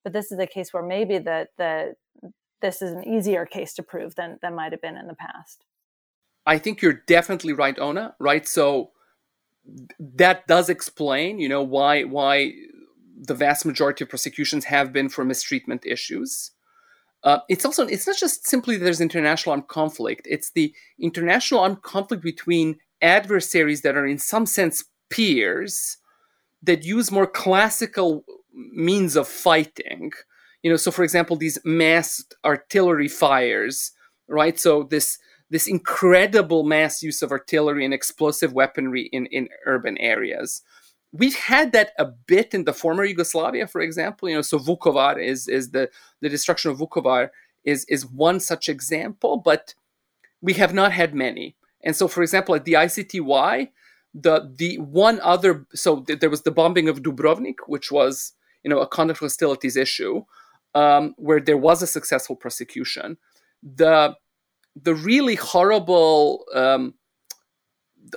[0.04, 1.94] but this is a case where maybe the the
[2.60, 5.64] this is an easier case to prove than than might have been in the past
[6.46, 8.92] i think you're definitely right Oona right so
[9.98, 12.52] that does explain, you know, why why
[13.16, 16.50] the vast majority of prosecutions have been for mistreatment issues.
[17.22, 20.26] Uh, it's also it's not just simply there's international armed conflict.
[20.28, 25.98] It's the international armed conflict between adversaries that are in some sense peers
[26.62, 30.12] that use more classical means of fighting.
[30.62, 33.92] You know, so for example, these massed artillery fires,
[34.28, 34.58] right?
[34.58, 35.18] So this
[35.50, 40.62] this incredible mass use of artillery and explosive weaponry in, in urban areas.
[41.12, 44.30] We've had that a bit in the former Yugoslavia, for example.
[44.30, 45.90] You know, so Vukovar is is the
[46.22, 47.28] the destruction of Vukovar
[47.64, 49.74] is is one such example, but
[50.40, 51.54] we have not had many.
[51.84, 53.68] And so, for example, at the ICTY,
[54.14, 58.70] the the one other so th- there was the bombing of Dubrovnik, which was you
[58.70, 60.22] know a conduct hostilities issue,
[60.74, 63.16] um, where there was a successful prosecution.
[63.62, 64.14] The
[64.80, 66.94] the really horrible, um,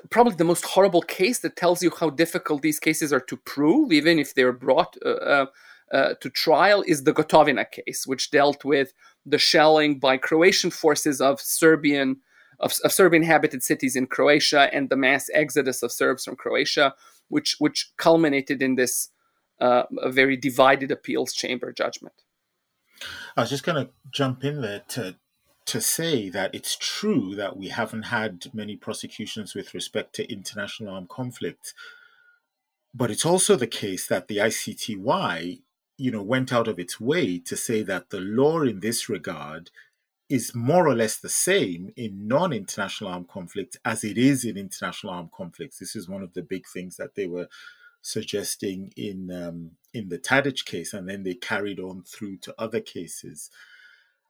[0.09, 3.91] probably the most horrible case that tells you how difficult these cases are to prove,
[3.91, 5.45] even if they're brought uh, uh,
[5.91, 8.93] uh, to trial, is the Gotovina case, which dealt with
[9.25, 12.17] the shelling by Croatian forces of Serbian
[12.59, 16.93] of, of Serbian inhabited cities in Croatia and the mass exodus of Serbs from Croatia,
[17.27, 19.09] which which culminated in this
[19.59, 22.15] uh, a very divided appeals chamber judgment.
[23.35, 25.15] I was just going to jump in there to
[25.65, 30.93] to say that it's true that we haven't had many prosecutions with respect to international
[30.93, 31.73] armed conflict.
[32.93, 35.61] But it's also the case that the ICTY,
[35.97, 39.71] you know, went out of its way to say that the law in this regard
[40.29, 45.13] is more or less the same in non-international armed conflict as it is in international
[45.13, 45.79] armed conflicts.
[45.79, 47.47] This is one of the big things that they were
[48.05, 52.79] suggesting in um, in the Tadic case, and then they carried on through to other
[52.79, 53.49] cases.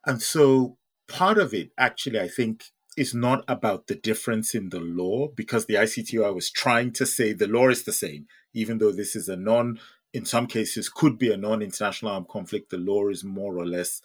[0.06, 2.64] And so part of it actually i think
[2.96, 7.04] is not about the difference in the law because the ICTY I was trying to
[7.04, 9.78] say the law is the same even though this is a non
[10.14, 14.00] in some cases could be a non-international armed conflict the law is more or less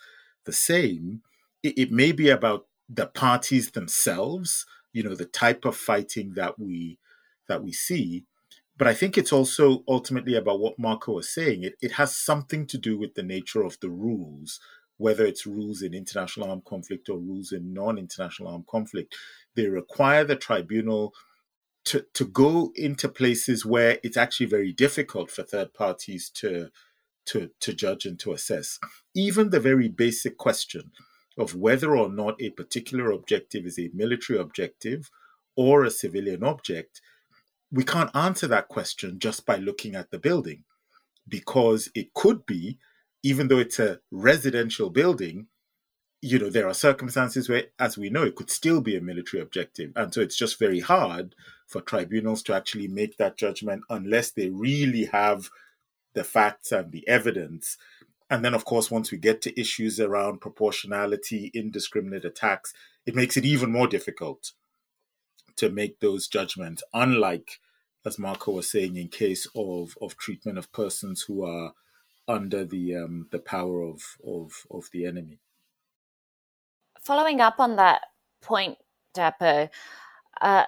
[0.46, 1.22] the same
[1.64, 6.60] it, it may be about the parties themselves you know the type of fighting that
[6.60, 7.00] we
[7.48, 8.26] that we see
[8.78, 11.64] but I think it's also ultimately about what Marko was saying.
[11.64, 14.60] It, it has something to do with the nature of the rules
[15.02, 19.16] whether it's rules in international armed conflict or rules in non international armed conflict,
[19.56, 21.12] they require the tribunal
[21.86, 26.70] to, to go into places where it's actually very difficult for third parties to,
[27.26, 28.78] to, to judge and to assess.
[29.16, 30.92] Even the very basic question
[31.36, 35.10] of whether or not a particular objective is a military objective
[35.56, 37.02] or a civilian object,
[37.72, 40.64] we can't answer that question just by looking at the building
[41.28, 42.78] because it could be
[43.24, 45.48] even though it's a residential building,
[46.22, 49.42] you know, there are circumstances where, as we know, it could still be a military
[49.42, 49.92] objective.
[49.96, 51.36] And so it's just very hard
[51.68, 55.50] for tribunals to actually make that judgment unless they really have
[56.14, 57.78] the facts and the evidence.
[58.30, 62.74] And then, of course, once we get to issues around proportionality, indiscriminate attacks,
[63.06, 64.52] it makes it even more difficult
[65.58, 67.60] to make those judgments, unlike,
[68.06, 71.74] as Marko was saying, in case of, of treatment of persons who are
[72.28, 75.40] under the um, the power of, of of the enemy.
[77.02, 78.02] Following up on that
[78.42, 78.78] point,
[79.16, 79.70] Dapo,
[80.40, 80.66] uh,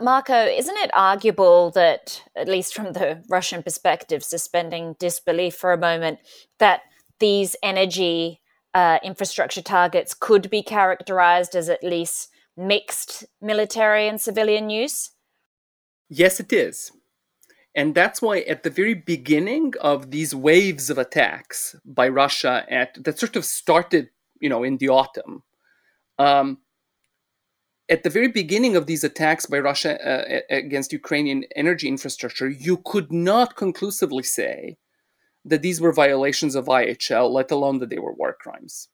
[0.00, 5.78] Marko, isn't it arguable that, at least from the Russian perspective, suspending disbelief for a
[5.78, 6.18] moment,
[6.58, 6.82] that
[7.18, 8.42] these energy
[8.74, 15.10] uh, infrastructure targets could be characterized as at least mixed military and civilian use?
[16.08, 16.92] Yes, it is.
[17.74, 23.02] And that's why at the very beginning of these waves of attacks by Russia at
[23.04, 24.08] that sort of started,
[24.40, 25.42] you know, in the autumn.
[26.18, 26.58] Um,
[27.88, 32.78] at the very beginning of these attacks by Russia uh, against Ukrainian energy infrastructure, you
[32.78, 34.78] could not conclusively say
[35.44, 38.88] that these were violations of IHL, let alone that they were war crimes.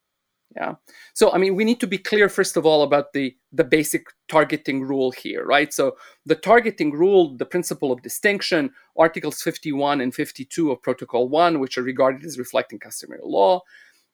[0.56, 0.74] Yeah.
[1.14, 4.06] So I mean, we need to be clear first of all about the the basic
[4.28, 5.72] targeting rule here, right?
[5.72, 11.58] So the targeting rule, the principle of distinction, Articles 51 and 52 of Protocol 1,
[11.58, 13.62] which are regarded as reflecting customary law.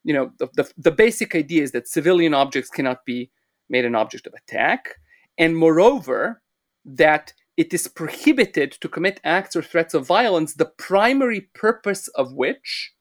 [0.05, 3.31] You know, the, the, the basic idea is that civilian objects cannot be
[3.69, 4.97] made an object of attack.
[5.37, 6.41] And moreover,
[6.85, 12.33] that it is prohibited to commit acts or threats of violence, the primary purpose of
[12.33, 12.93] which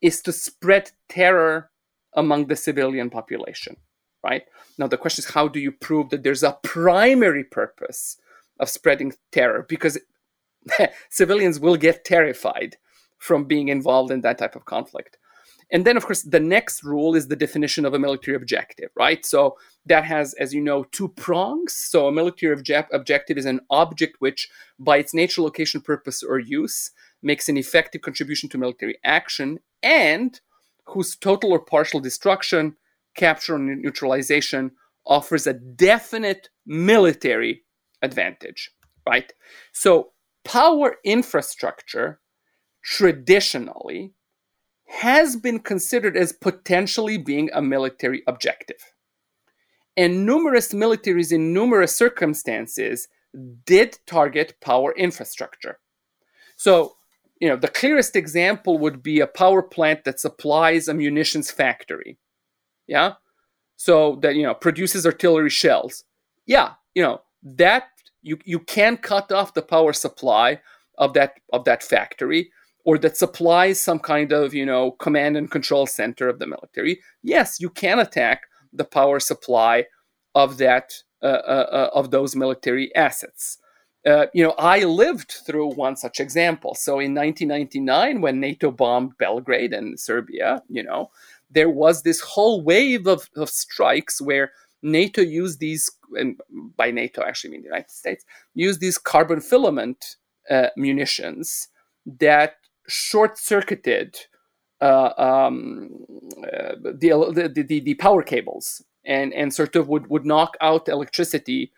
[0.00, 1.69] is to spread terror
[2.14, 3.76] among the civilian population,
[4.24, 4.42] right?
[4.78, 8.16] Now, the question is how do you prove that there's a primary purpose
[8.58, 9.66] of spreading terror?
[9.68, 9.98] Because
[11.10, 12.76] civilians will get terrified
[13.18, 15.18] from being involved in that type of conflict.
[15.72, 19.24] And then, of course, the next rule is the definition of a military objective, right?
[19.24, 19.56] So
[19.86, 21.74] that has, as you know, two prongs.
[21.74, 24.48] So a military obje- objective is an object which,
[24.80, 26.90] by its nature, location, purpose, or use,
[27.22, 30.40] makes an effective contribution to military action and
[30.90, 32.76] whose total or partial destruction,
[33.16, 34.72] capture, or neutralization
[35.06, 37.62] offers a definite military
[38.02, 38.70] advantage,
[39.08, 39.32] right?
[39.72, 40.12] So
[40.44, 42.20] power infrastructure
[42.82, 44.14] traditionally
[44.88, 48.92] has been considered as potentially being a military objective.
[49.96, 53.08] And numerous militaries in numerous circumstances
[53.64, 55.78] did target power infrastructure.
[56.56, 56.96] So,
[57.40, 62.18] you know, the clearest example would be a power plant that supplies a munitions factory.
[62.86, 63.14] Yeah?
[63.76, 66.04] So that, you know, produces artillery shells.
[66.46, 67.84] Yeah, you know, that
[68.22, 70.60] you you can cut off the power supply
[70.98, 72.50] of that of that factory
[72.84, 77.00] or that supplies some kind of you know command and control center of the military
[77.22, 79.84] yes you can attack the power supply
[80.34, 83.58] of that uh, uh, uh, of those military assets
[84.06, 86.74] uh, you know i lived through one such example.
[86.74, 91.10] So in 1999 when nato bombed belgrade and serbia you know
[91.50, 96.40] there was this whole wave of, of strikes where nato used these and
[96.76, 98.24] by nato actually I mean the united states
[98.54, 100.16] used these carbon filament
[100.48, 101.68] uh, munitions
[102.06, 102.54] that
[102.88, 104.16] short circuited
[104.80, 105.90] uh, um,
[106.42, 110.88] uh, the, the, the, the, power cables and, and sort of would, would knock out
[110.88, 111.70] electricity,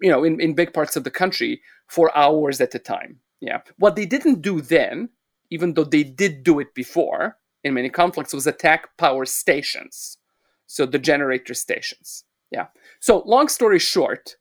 [0.00, 3.20] you know, in, in big parts of the country for hours at a time.
[3.40, 3.60] Yeah.
[3.78, 5.10] What they didn't do then,
[5.50, 10.18] even though they did do it before in many conflicts, was attack power stations.
[10.66, 12.24] So the generator stations.
[12.50, 12.66] Yeah.
[13.00, 14.36] So long story short,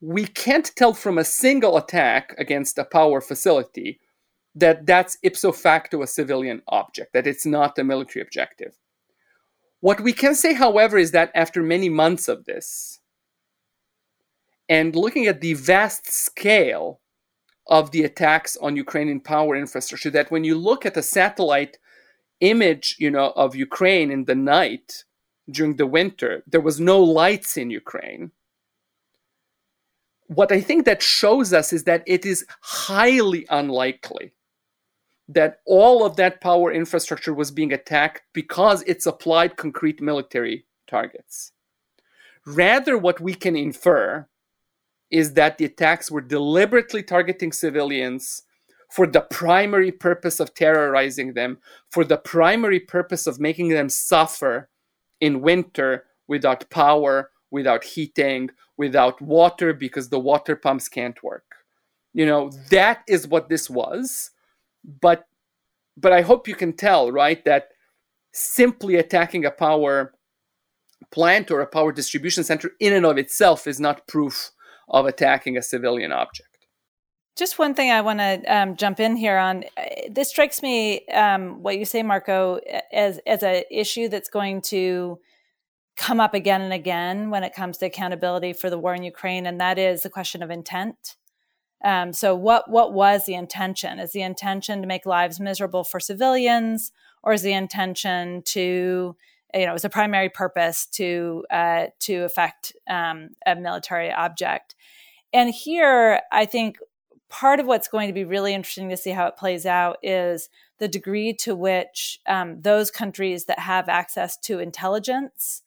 [0.00, 4.00] we can't tell from a single attack against a power facility
[4.54, 8.78] that that's ipso facto a civilian object, that it's not a military objective.
[9.80, 13.00] What we can say, however, is that after many months of this,
[14.68, 17.00] and looking at the vast scale
[17.66, 21.78] of the attacks on Ukrainian power infrastructure, that when you look at a satellite
[22.40, 25.04] image, you know, of Ukraine in the night
[25.50, 28.32] during the winter, there was no lights in Ukraine.
[30.26, 34.32] What I think that shows us is that it is highly unlikely
[35.28, 41.52] that all of that power infrastructure was being attacked because it supplied concrete military targets.
[42.46, 44.26] Rather, what we can infer
[45.14, 48.42] is that the attacks were deliberately targeting civilians
[48.90, 51.58] for the primary purpose of terrorizing them,
[51.90, 54.68] for the primary purpose of making them suffer
[55.20, 61.44] in winter without power, without heating, without water, because the water pumps can't work.
[62.12, 64.32] You know, that is what this was
[64.84, 65.26] but
[65.96, 67.68] but I hope you can tell, right, that
[68.32, 70.12] simply attacking a power
[71.12, 74.50] plant or a power distribution center in and of itself is not proof
[74.88, 76.48] of attacking a civilian object.
[77.36, 79.64] Just one thing I want to um, jump in here on.
[80.08, 82.60] This strikes me, um, what you say, Marko,
[82.92, 85.18] as as an issue that's going to
[85.96, 89.46] come up again and again when it comes to accountability for the war in Ukraine,
[89.46, 91.16] and that is the question of intent.
[91.84, 93.98] Um, so, what what was the intention?
[93.98, 99.16] Is the intention to make lives miserable for civilians, or is the intention to
[99.54, 104.74] you know, is a primary purpose to uh, to affect um, a military object?
[105.32, 106.78] And here, I think
[107.28, 110.48] part of what's going to be really interesting to see how it plays out is
[110.78, 115.62] the degree to which um, those countries that have access to intelligence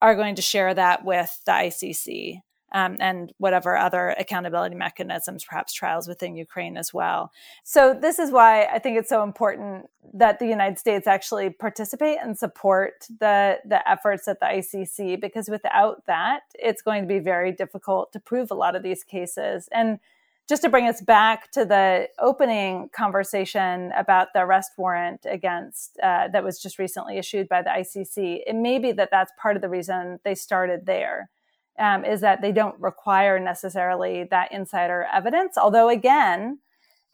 [0.00, 2.40] are going to share that with the ICC
[2.72, 7.30] um, and whatever other accountability mechanisms, perhaps trials within Ukraine as well.
[7.64, 12.18] So, this is why I think it's so important that the United States actually participate
[12.22, 17.18] and support the, the efforts at the ICC, because without that, it's going to be
[17.18, 19.68] very difficult to prove a lot of these cases.
[19.72, 20.00] And
[20.48, 26.28] just to bring us back to the opening conversation about the arrest warrant against uh,
[26.28, 29.62] that was just recently issued by the ICC, it may be that that's part of
[29.62, 31.30] the reason they started there
[31.78, 35.56] um, is that they don't require necessarily that insider evidence.
[35.56, 36.58] Although, again,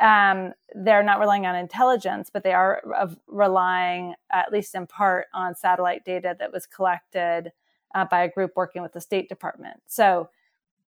[0.00, 5.26] um, they're not relying on intelligence, but they are uh, relying, at least in part,
[5.34, 7.52] on satellite data that was collected
[7.94, 9.80] uh, by a group working with the State Department.
[9.86, 10.28] So,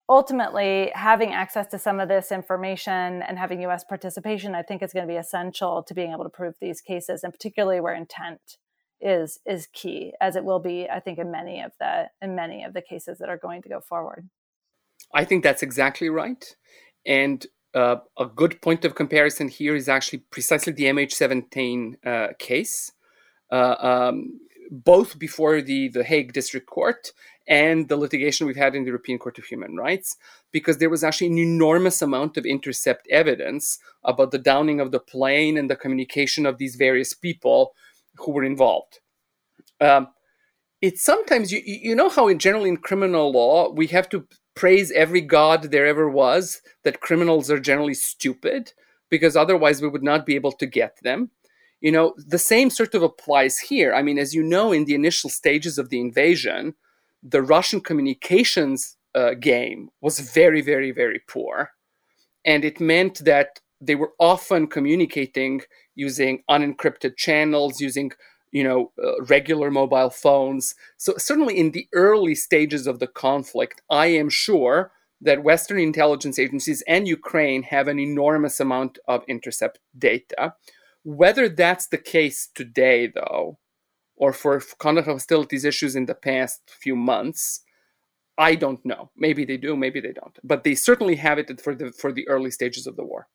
[0.08, 4.92] ultimately, having access to some of this information and having US participation, I think, is
[4.92, 8.56] going to be essential to being able to prove these cases, and particularly where intent
[9.00, 12.64] is is key as it will be i think in many of the in many
[12.64, 14.28] of the cases that are going to go forward.
[15.14, 16.44] I think that's exactly right
[17.04, 22.92] and uh, a good point of comparison here is actually precisely the mh17 uh, case
[23.52, 24.40] uh, um,
[24.70, 27.12] both before the, the Hague District Court
[27.46, 30.16] and the litigation we've had in the European Court of Human Rights,
[30.52, 34.98] because there was actually an enormous amount of intercept evidence about the downing of the
[34.98, 37.72] plane and the communication of these various people
[38.18, 39.00] who were involved.
[39.80, 40.08] Um,
[40.82, 44.90] it's sometimes you you know how in generally in criminal law we have to praise
[44.92, 48.72] every god there ever was that criminals are generally stupid
[49.10, 51.30] because otherwise we would not be able to get them.
[51.80, 53.94] You know the same sort of applies here.
[53.94, 56.74] I mean as you know in the initial stages of the invasion
[57.22, 61.70] the russian communications uh, game was very very very poor.
[62.44, 65.62] And it meant that they were often communicating
[65.94, 68.12] using unencrypted channels using
[68.52, 70.74] you know, uh, regular mobile phones.
[70.96, 76.38] So certainly in the early stages of the conflict, I am sure that Western intelligence
[76.38, 80.54] agencies and Ukraine have an enormous amount of intercept data.
[81.04, 83.58] Whether that's the case today, though,
[84.16, 87.60] or for conduct hostilities issues in the past few months,
[88.38, 89.10] I don't know.
[89.16, 90.38] Maybe they do, maybe they don't.
[90.42, 93.28] But they certainly have it for the for the early stages of the war.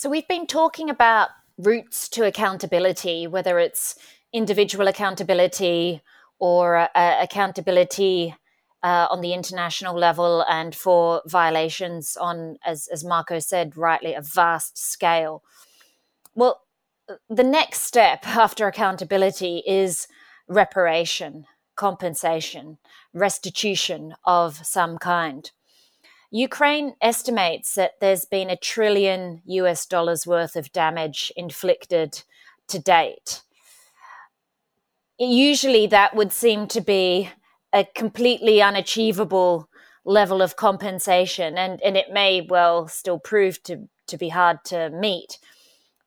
[0.00, 1.28] So we've been talking about
[1.58, 3.98] routes to accountability, whether it's
[4.32, 6.00] individual accountability
[6.38, 8.34] or uh, accountability
[8.82, 14.22] uh, on the international level and for violations on, as, as Marko said rightly, a
[14.22, 15.42] vast scale.
[16.34, 16.62] Well,
[17.28, 20.08] the next step after accountability is
[20.48, 21.44] reparation,
[21.76, 22.78] compensation,
[23.12, 25.50] restitution of some kind.
[26.30, 32.22] Ukraine estimates that there's been a trillion US dollars worth of damage inflicted
[32.68, 33.42] to date.
[35.18, 37.30] Usually, that would seem to be
[37.72, 39.68] a completely unachievable
[40.04, 44.88] level of compensation, and, and it may well still prove to, to be hard to
[44.90, 45.38] meet.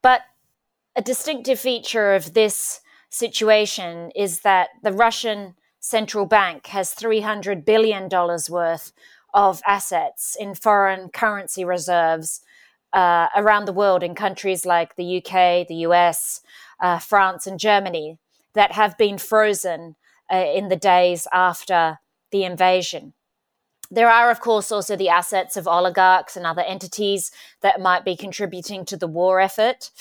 [0.01, 0.21] But
[0.95, 8.09] a distinctive feature of this situation is that the Russian central bank has $300 billion
[8.49, 8.93] worth
[9.33, 12.41] of assets in foreign currency reserves
[12.93, 16.41] uh, around the world in countries like the UK, the US,
[16.79, 18.19] uh, France, and Germany
[18.53, 19.95] that have been frozen
[20.31, 21.99] uh, in the days after
[22.31, 23.13] the invasion.
[23.89, 27.31] There are, of course, also the assets of oligarchs and other entities
[27.61, 29.91] that might be contributing to the war effort.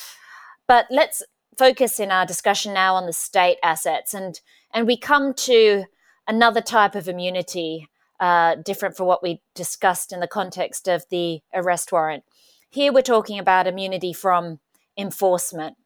[0.67, 1.23] But let's
[1.59, 4.15] focus in our discussion now on the state assets.
[4.15, 4.41] And,
[4.73, 5.85] and we come to
[6.27, 7.89] another type of immunity
[8.23, 12.23] uh, different from what we discussed in the context of the arrest warrant.
[12.71, 14.61] Here we're talking about immunity from
[14.97, 15.77] enforcement.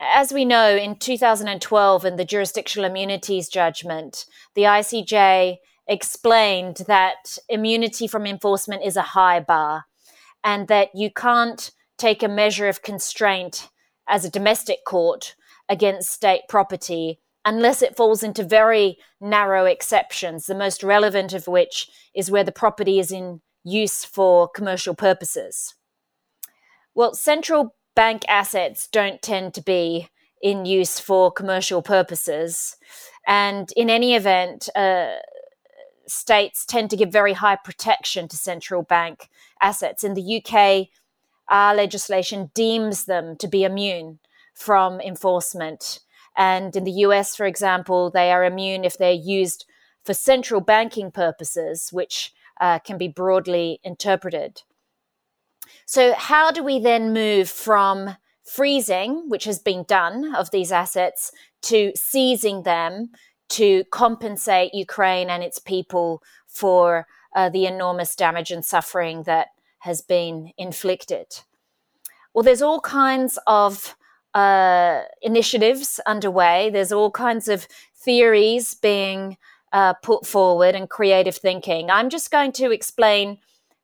[0.00, 4.24] As we know, in 2012, in the jurisdictional immunities judgment,
[4.54, 9.84] the ICJ explained that immunity from enforcement is a high bar
[10.42, 13.68] and that you can't take a measure of constraint
[14.08, 15.36] as a domestic court
[15.68, 21.88] against state property unless it falls into very narrow exceptions, the most relevant of which
[22.14, 25.74] is where the property is in use for commercial purposes.
[26.94, 30.08] Well, central bank assets don't tend to be
[30.42, 32.76] in use for commercial purposes.
[33.26, 35.16] And in any event, uh,
[36.06, 39.30] states tend to give very high protection to central bank
[39.60, 40.04] assets.
[40.04, 40.88] In the UK,
[41.48, 44.18] our legislation deems them to be immune
[44.54, 46.00] from enforcement
[46.36, 49.66] and in the US, for example, they are immune if they're used
[50.04, 54.62] for central banking purposes, which uh, can be broadly interpreted.
[55.86, 61.32] So, how do we then move from freezing, which has been done of these assets,
[61.62, 63.10] to seizing them
[63.50, 69.48] to compensate Ukraine and its people for uh, the enormous damage and suffering that
[69.80, 71.26] has been inflicted?
[72.32, 73.96] Well, there's all kinds of
[74.34, 76.70] uh, initiatives underway.
[76.70, 79.36] There's all kinds of theories being
[79.72, 81.90] uh, put forward and creative thinking.
[81.90, 83.38] I'm just going to explain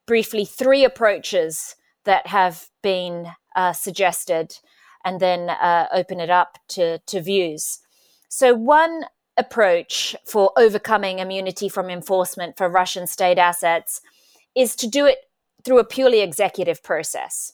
[0.06, 4.58] briefly three approaches that have been uh, suggested
[5.04, 7.80] and then uh, open it up to, to views.
[8.28, 9.04] So, one
[9.36, 14.00] approach for overcoming immunity from enforcement for Russian state assets
[14.54, 15.18] is to do it
[15.64, 17.52] through a purely executive process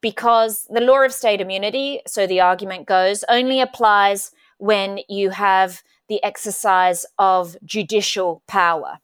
[0.00, 5.82] because the law of state immunity, so the argument goes, only applies when you have
[6.08, 8.98] the exercise of judicial power.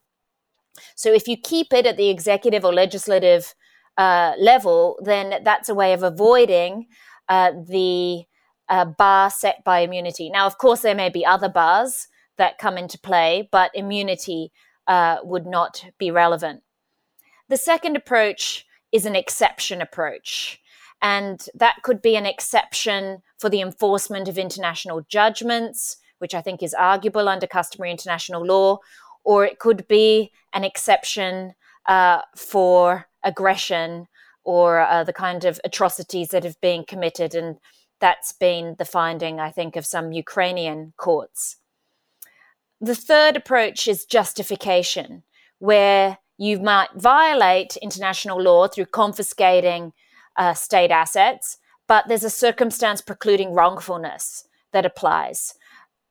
[0.95, 3.55] So if you keep it at the executive or legislative
[3.97, 6.87] uh, level, then that's a way of avoiding
[7.29, 8.25] uh, the
[8.69, 10.31] uh, bar set by immunity.
[10.31, 14.53] Now, of course, there may be other bars that come into play, but immunity
[14.87, 16.63] uh, would not be relevant.
[17.49, 20.61] The second approach is an exception approach.
[21.03, 26.63] And that could be an exception for the enforcement of international judgments, which I think
[26.63, 28.79] is arguable under customary international law,
[29.25, 31.55] or it could be an exception
[31.87, 34.07] uh, for aggression
[34.45, 37.35] or uh, the kind of atrocities that have been committed.
[37.35, 37.57] And
[38.01, 41.57] that's been the finding, I think, of some Ukrainian courts.
[42.81, 45.23] The third approach is justification,
[45.59, 49.93] where you might violate international law through confiscating
[50.37, 55.55] uh, state assets, but there's a circumstance precluding wrongfulness that applies.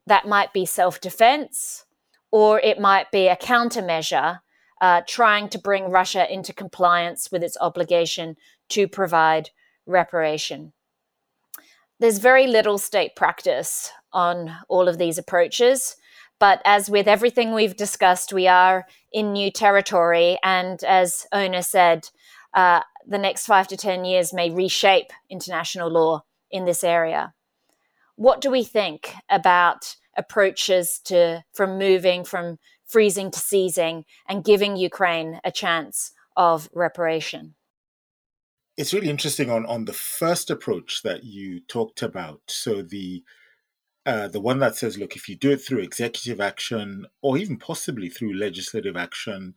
[0.06, 1.84] That might be self defense,
[2.30, 4.40] or it might be a countermeasure
[4.80, 8.36] uh, trying to bring Russia into compliance with its obligation
[8.70, 9.50] to provide
[9.86, 10.72] reparation.
[12.00, 15.96] There's very little state practice on all of these approaches.
[16.40, 20.38] But as with everything we've discussed, we are in new territory.
[20.42, 22.10] And as Oona said,
[22.52, 27.34] uh, the next five to 10 years may reshape international law in this area.
[28.16, 34.76] What do we think about approaches to from moving from freezing to seizing and giving
[34.76, 37.54] Ukraine a chance of reparation?
[38.76, 42.40] It's really interesting on, on the first approach that you talked about.
[42.48, 43.24] So the
[44.06, 47.56] uh, the one that says, look, if you do it through executive action or even
[47.56, 49.54] possibly through legislative action,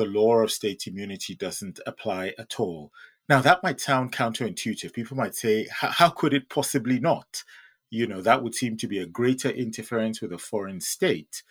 [0.00, 2.90] the law of state immunity doesn't apply at all.
[3.28, 4.94] Now, that might sound counterintuitive.
[4.94, 7.44] People might say, how could it possibly not?
[7.90, 11.42] You know, that would seem to be a greater interference with a foreign state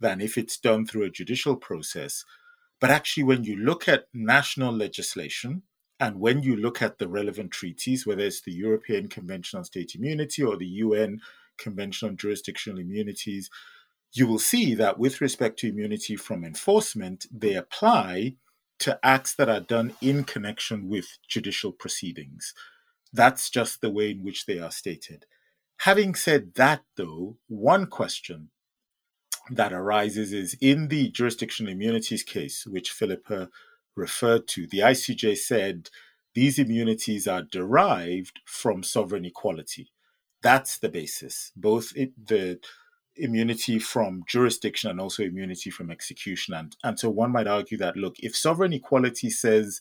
[0.00, 2.26] than if it's done through a judicial process.
[2.78, 5.62] But actually, when you look at national legislation
[5.98, 9.94] and when you look at the relevant treaties, whether it's the European Convention on State
[9.94, 11.20] Immunity or the UN
[11.56, 13.48] Convention on Jurisdictional Immunities,
[14.14, 18.36] you will see that with respect to immunity from enforcement, they apply
[18.78, 22.54] to acts that are done in connection with judicial proceedings.
[23.12, 25.26] That's just the way in which they are stated.
[25.78, 28.50] Having said that, though, one question
[29.50, 33.50] that arises is in the jurisdictional immunities case, which Philippa
[33.96, 35.90] referred to, the ICJ said
[36.34, 39.90] these immunities are derived from sovereign equality.
[40.42, 41.52] That's the basis.
[41.56, 42.60] Both it, the
[43.16, 46.54] immunity from jurisdiction and also immunity from execution.
[46.54, 49.80] And, and so one might argue that, look, if sovereign equality says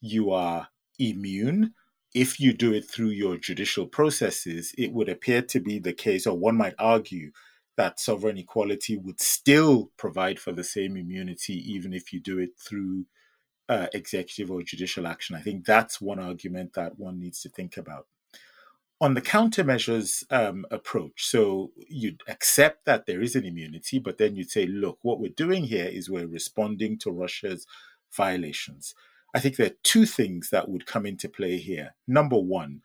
[0.00, 0.68] you are
[0.98, 1.74] immune,
[2.14, 6.26] if you do it through your judicial processes, it would appear to be the case,
[6.26, 7.32] or one might argue
[7.76, 12.50] that sovereign equality would still provide for the same immunity, even if you do it
[12.56, 13.06] through
[13.68, 15.34] uh, executive or judicial action.
[15.34, 18.06] I think that's one argument that one needs to think about
[19.00, 24.36] on the countermeasures um, approach, so you'd accept that there is an immunity, but then
[24.36, 27.66] you'd say, look, what we're doing here is we're responding to Russia's
[28.12, 28.94] violations.
[29.34, 31.94] I think there are two things that would come into play here.
[32.06, 32.82] Number one,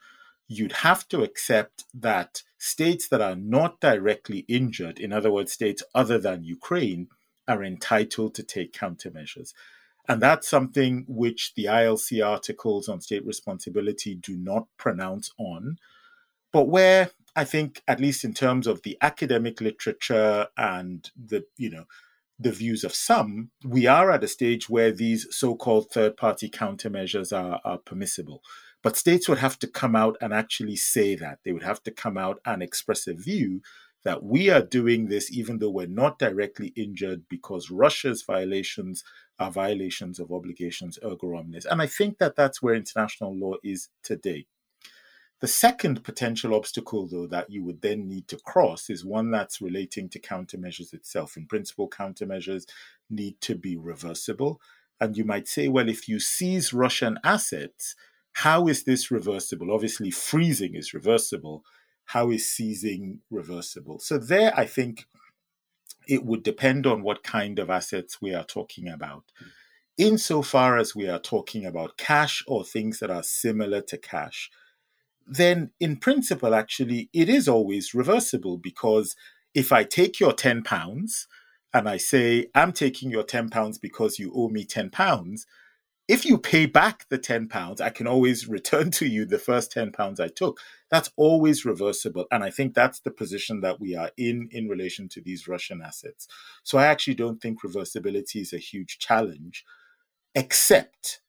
[0.47, 5.84] you'd have to accept that states that are not directly injured, in other words, states
[5.93, 7.07] other than Ukraine,
[7.47, 9.53] are entitled to take countermeasures.
[10.07, 15.78] And that's something which the ILC articles on state responsibility do not pronounce on
[16.52, 21.70] but where I think, at least in terms of the academic literature and the, you
[21.70, 21.86] know,
[22.39, 27.60] the views of some, we are at a stage where these so-called third-party countermeasures are,
[27.64, 28.41] are permissible.
[28.82, 31.39] But states would have to come out and actually say that.
[31.43, 33.62] They would have to come out and express a view
[34.06, 39.04] that we are doing this even though we're not directly injured because Russia's violations
[39.38, 41.66] are violations of obligations erga omnes.
[41.66, 44.47] And I think that that's where international law is today.
[45.42, 49.62] The second potential obstacle, though, that you would then need to cross is one that's
[49.62, 51.38] relating to countermeasures itself.
[51.38, 52.66] In principle, countermeasures
[53.10, 54.60] need to be reversible.
[55.00, 57.96] And you might say, well, if you seize Russian assets,
[58.34, 59.72] how is this reversible?
[59.72, 61.64] Obviously, freezing is reversible.
[62.06, 64.00] How is seizing reversible?
[64.00, 65.08] So, there, I think
[66.06, 69.24] it would depend on what kind of assets we are talking about.
[69.38, 69.46] Hmm.
[69.98, 74.50] Insofar as we are talking about cash or things that are similar to cash,
[75.30, 79.16] then in principle, actually, it is always reversible because
[79.54, 81.28] if I take your 10 pounds
[81.74, 85.46] and I say, I'm taking your 10 pounds because you owe me 10 pounds,
[86.08, 89.72] if you pay back the 10 pounds, I can always return to you the first
[89.72, 90.60] 10 pounds I took.
[90.90, 92.26] That's always reversible.
[92.32, 95.84] And I think that's the position that we are in in relation to these Russian
[95.84, 96.28] assets.
[96.64, 99.64] So I actually don't think reversibility is a huge challenge,
[100.34, 101.22] except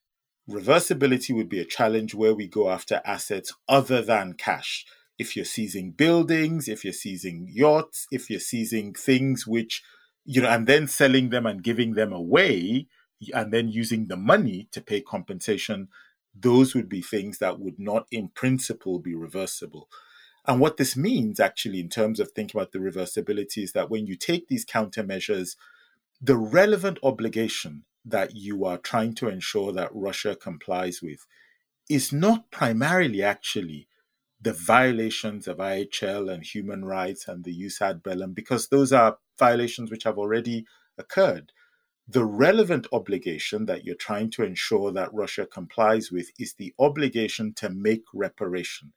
[0.50, 4.84] Reversibility would be a challenge where we go after assets other than cash.
[5.16, 9.84] If you're seizing buildings, if you're seizing yachts, if you're seizing things which,
[10.24, 12.88] you know, and then selling them and giving them away,
[13.32, 15.86] and then using the money to pay compensation,
[16.34, 19.88] those would be things that would not, in principle, be reversible.
[20.46, 24.08] And what this means, actually, in terms of thinking about the reversibility, is that when
[24.08, 25.54] you take these countermeasures,
[26.20, 31.26] the relevant obligation that you are trying to ensure that Russia complies with
[31.88, 33.88] is not primarily actually
[34.40, 39.18] the violations of IHL and human rights and the jus ad bellum, because those are
[39.38, 40.64] violations which have already
[40.96, 41.52] occurred.
[42.08, 47.52] The relevant obligation that you're trying to ensure that Russia complies with is the obligation
[47.54, 48.92] to make reparation.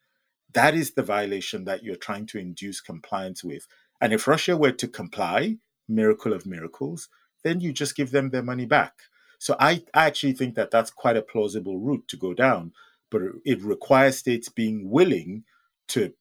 [0.53, 3.67] That is the violation that you're trying to induce compliance with.
[3.99, 7.09] And if Russia were to comply, miracle of miracles,
[7.43, 8.93] then you just give them their money back.
[9.39, 12.71] So I, I actually think that that's quite a plausible route to go down,
[13.11, 15.43] but it requires states being willing
[15.89, 16.13] to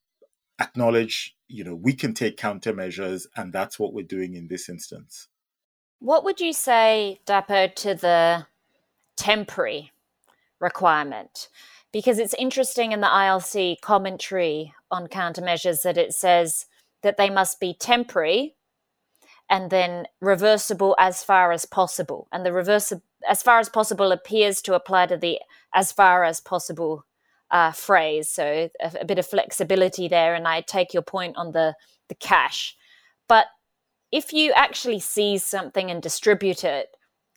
[0.60, 5.28] acknowledge, you know, we can take countermeasures, and that's what we're doing in this instance.
[6.00, 8.46] What would you say, Dapo, to the
[9.16, 9.92] temporary
[10.60, 11.48] requirement?
[11.92, 16.66] Because it's interesting in the ILC commentary on countermeasures that it says
[17.02, 18.56] that they must be temporary
[19.52, 22.26] and then reversible as far as possible.
[22.32, 22.90] And the reverse
[23.28, 25.40] as far as possible appears to apply to the
[25.74, 27.04] as far as possible
[27.50, 28.30] uh, phrase.
[28.30, 30.34] So a, a, bit of flexibility there.
[30.34, 31.74] And I take your point on the
[32.08, 32.74] the cash,
[33.28, 33.46] but
[34.10, 36.88] if you actually seize something and distribute it,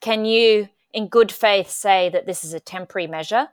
[0.02, 3.50] can you, in good faith, say that this is a temporary measure?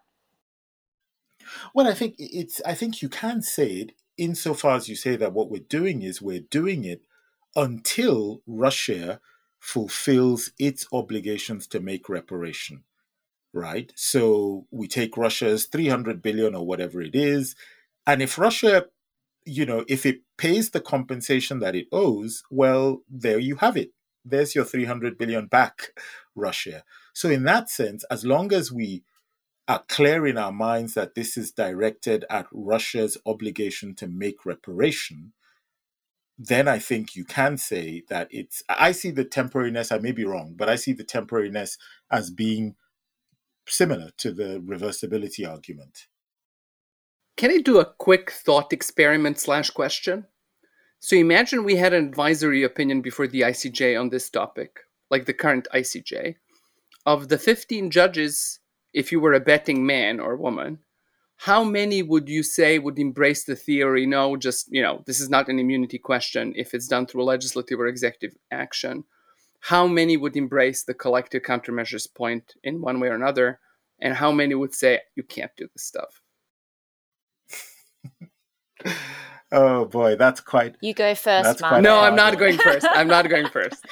[1.74, 2.62] Well, I think it's.
[2.64, 6.22] I think you can say it insofar as you say that what we're doing is
[6.22, 7.02] we're doing it
[7.54, 9.20] until Russia
[9.58, 12.84] fulfills its obligations to make reparation.
[13.54, 13.92] Right.
[13.94, 17.54] So we take Russia's 300 billion or whatever it is.
[18.06, 18.86] And if Russia
[19.44, 23.92] you know, if it pays the compensation that it owes, well, there you have it.
[24.24, 25.98] There's your 300 billion back,
[26.34, 26.84] Russia.
[27.12, 29.02] So, in that sense, as long as we
[29.66, 35.32] are clear in our minds that this is directed at Russia's obligation to make reparation,
[36.38, 38.62] then I think you can say that it's.
[38.68, 41.78] I see the temporariness, I may be wrong, but I see the temporariness
[42.10, 42.74] as being
[43.66, 46.06] similar to the reversibility argument.
[47.36, 50.26] Can I do a quick thought experiment slash question?
[51.00, 54.80] So imagine we had an advisory opinion before the ICJ on this topic,
[55.10, 56.36] like the current ICJ.
[57.04, 58.60] Of the 15 judges,
[58.94, 60.78] if you were a betting man or woman,
[61.44, 64.06] how many would you say would embrace the theory?
[64.06, 67.80] No, just, you know, this is not an immunity question if it's done through legislative
[67.80, 69.02] or executive action.
[69.58, 73.58] How many would embrace the collective countermeasures point in one way or another?
[74.00, 76.20] And how many would say, you can't do this stuff?
[79.50, 80.76] oh boy, that's quite.
[80.80, 82.86] You go first, No, I'm not going first.
[82.88, 83.84] I'm not going first.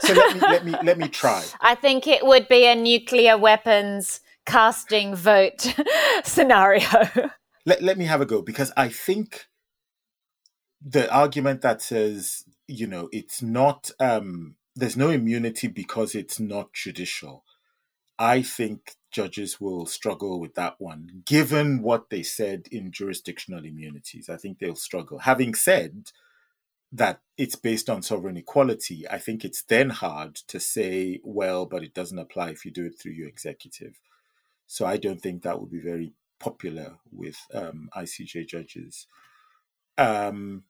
[0.00, 1.44] so let me let me let me try.
[1.60, 5.74] I think it would be a nuclear weapons casting vote
[6.24, 6.88] scenario.
[7.66, 9.46] Let let me have a go because I think
[10.80, 16.72] the argument that says you know it's not um there's no immunity because it's not
[16.72, 17.44] judicial.
[18.18, 24.28] I think judges will struggle with that one, given what they said in jurisdictional immunities.
[24.28, 25.20] I think they'll struggle.
[25.20, 26.10] Having said
[26.92, 31.82] that it's based on sovereign equality, I think it's then hard to say, well, but
[31.82, 33.98] it doesn't apply if you do it through your executive.
[34.70, 39.08] So I don't think that would be very popular with um, ICJ judges.
[39.98, 40.62] Um,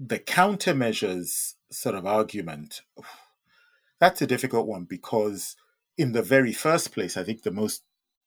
[0.00, 2.80] the countermeasures sort of argument,
[4.00, 5.54] that's a difficult one because
[5.96, 7.84] in the very first place, I think the most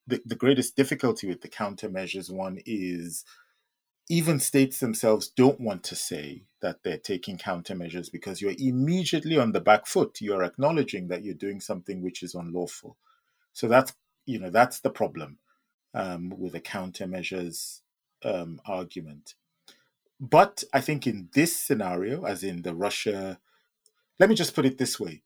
[0.07, 3.25] the, the greatest difficulty with the countermeasures one is
[4.09, 9.51] even states themselves don't want to say that they're taking countermeasures because you're immediately on
[9.51, 10.21] the back foot.
[10.21, 12.95] You're acknowledging that you're doing something which is unlawful.
[13.51, 13.93] So that's
[14.25, 15.37] you know that's the problem
[15.93, 17.81] um, with a countermeasures
[18.23, 19.35] um, argument.
[20.19, 23.39] But I think in this scenario, as in the Russia,
[24.19, 25.23] let me just put it this way: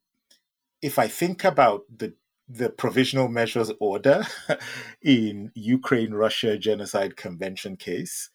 [0.82, 2.14] if I think about the
[2.50, 4.26] the provisional measures order
[5.02, 8.30] in Ukraine Russia genocide convention case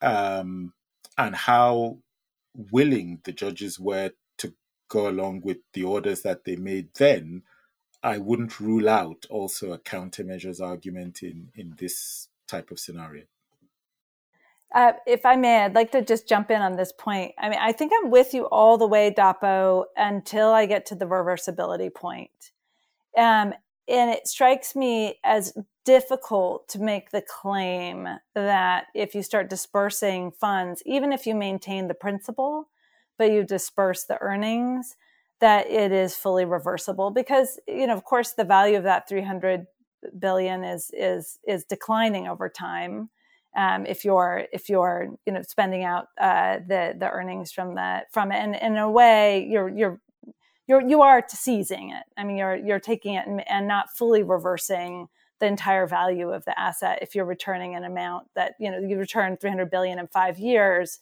[0.00, 0.72] um,
[1.16, 1.98] and how
[2.54, 4.54] willing the judges were to
[4.88, 7.42] go along with the orders that they made then,
[8.02, 13.24] I wouldn't rule out also a countermeasures argument in, in this type of scenario.
[14.74, 17.32] Uh, if I may, I'd like to just jump in on this point.
[17.38, 20.94] I mean, I think I'm with you all the way, Dapo, until I get to
[20.94, 22.52] the reversibility point.
[23.16, 23.54] Um,
[23.88, 30.30] and it strikes me as difficult to make the claim that if you start dispersing
[30.30, 32.68] funds, even if you maintain the principal,
[33.16, 34.96] but you disperse the earnings,
[35.40, 39.66] that it is fully reversible because, you know, of course, the value of that 300
[40.18, 43.10] billion is is is declining over time.
[43.56, 48.02] Um, if you're if you're you know spending out uh, the the earnings from the
[48.10, 50.00] from it, and in a way you're you're
[50.66, 52.04] you're you are seizing it.
[52.16, 55.08] I mean, you're you're taking it and, and not fully reversing
[55.40, 58.98] the entire value of the asset if you're returning an amount that you know you
[58.98, 60.98] return 300 billion in five years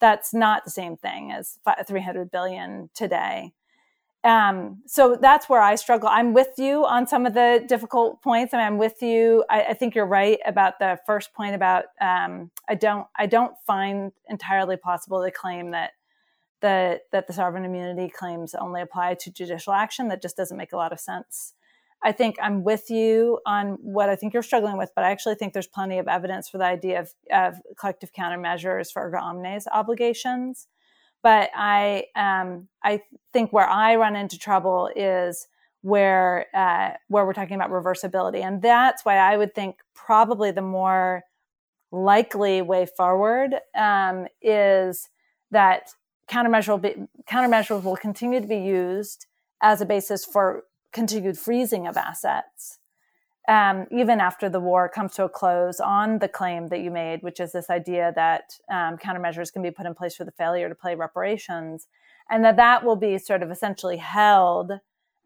[0.00, 3.52] that's not the same thing as 300 billion today
[4.22, 6.08] um, so that's where i struggle.
[6.10, 9.44] I'm with you on some of the difficult points and i'm with you.
[9.48, 13.54] I, I, think you're right about the first point about um, i don't i don't
[13.66, 15.92] find entirely possible to claim that
[16.60, 20.08] the that the sovereign immunity claims only apply to judicial action.
[20.08, 21.54] That just doesn't make a lot of sense.
[22.02, 25.34] I think I'm with you on what I think you're struggling with, but I actually
[25.34, 30.66] think there's plenty of evidence for the idea of, of collective countermeasures for omnes obligations.
[31.22, 33.02] But I, um, I
[33.32, 35.46] think where I run into trouble is
[35.82, 40.62] where uh, where we're talking about reversibility, and that's why I would think probably the
[40.62, 41.24] more
[41.92, 45.08] likely way forward um, is
[45.50, 45.90] that
[46.30, 46.94] be,
[47.28, 49.26] countermeasures will continue to be used
[49.62, 52.78] as a basis for continued freezing of assets,
[53.48, 57.22] um, even after the war comes to a close on the claim that you made,
[57.22, 60.68] which is this idea that um, countermeasures can be put in place for the failure
[60.68, 61.88] to pay reparations,
[62.28, 64.72] and that that will be sort of essentially held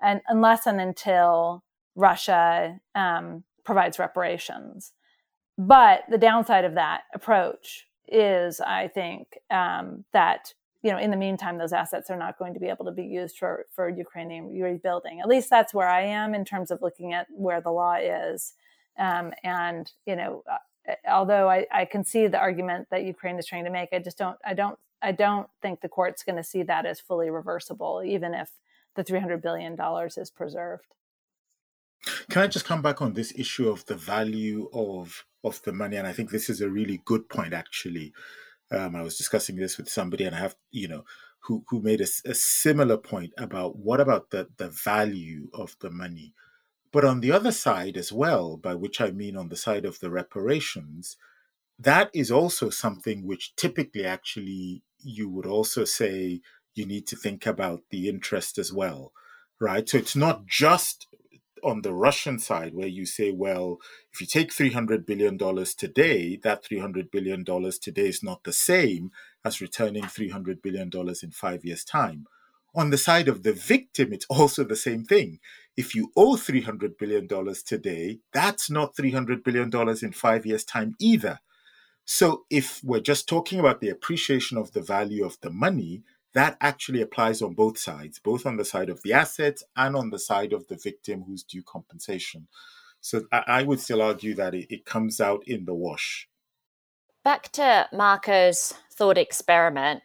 [0.03, 4.93] and unless and until Russia um, provides reparations.
[5.57, 10.53] But the downside of that approach is, I think, um, that
[10.85, 13.05] you know, in the meantime, those assets are not going to be able to be
[13.05, 15.21] used for for Ukrainian rebuilding.
[15.21, 18.53] At least that's where I am in terms of looking at where the law is.
[18.99, 23.47] Um, and you know, uh, although I, I can see the argument that Ukraine is
[23.47, 26.45] trying to make, I just don't, I don't, I don't think the court's going to
[26.45, 28.51] see that as fully reversible, even if
[28.95, 30.91] the three hundred billion dollars is preserved.
[32.29, 35.97] Can I just come back on this issue of the value of of the money?
[35.97, 38.13] And I think this is a really good point, actually.
[38.71, 41.05] Um, I was discussing this with somebody, and I have, you know,
[41.41, 45.91] who who made a, a similar point about what about the the value of the
[45.91, 46.35] money,
[46.93, 50.01] but on the other side as well, by which I mean on the side of
[50.01, 51.17] the reparations,
[51.79, 56.41] that is also something which typically actually you would also say
[56.75, 59.13] you need to think about the interest as well,
[59.61, 59.89] right?
[59.89, 61.07] So it's not just
[61.65, 63.79] on the Russian side, where you say, well,
[64.13, 65.39] if you take $300 billion
[65.77, 69.11] today, that $300 billion today is not the same
[69.45, 70.91] as returning $300 billion
[71.23, 72.27] in five years' time.
[72.77, 75.39] On the side of the victim, it's also the same thing.
[75.77, 77.29] If you owe $300 billion
[77.65, 79.71] today, that's not $300 billion
[80.03, 81.39] in five years' time either.
[82.05, 86.03] So if we're just talking about the appreciation of the value of the money,
[86.35, 90.11] that actually applies on both sides, both on the side of the assets and on
[90.11, 92.49] the side of the victim who's due compensation.
[93.01, 96.27] So I, would still argue that it, it comes out in the wash.
[97.23, 100.03] Back to Marko's thought experiment,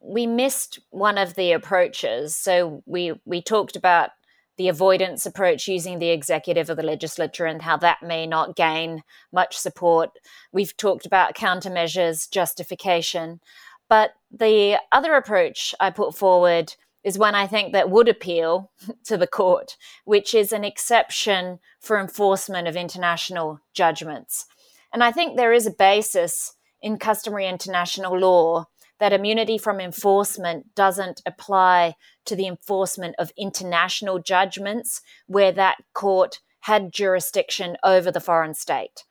[0.00, 2.36] we missed one of the approaches.
[2.36, 4.10] So we we talked about
[4.56, 9.02] the avoidance approach using the executive or the legislature and how that may not gain
[9.32, 10.10] much support.
[10.52, 13.40] We've talked about countermeasures, justification.
[13.88, 18.70] But the other approach I put forward is one I think that would appeal
[19.04, 24.46] to the court, which is an exception for enforcement of international judgments.
[24.92, 28.66] And I think there is a basis in customary international law
[29.00, 36.40] that immunity from enforcement doesn't apply to the enforcement of international judgments where that court
[36.60, 39.04] had jurisdiction over the foreign state.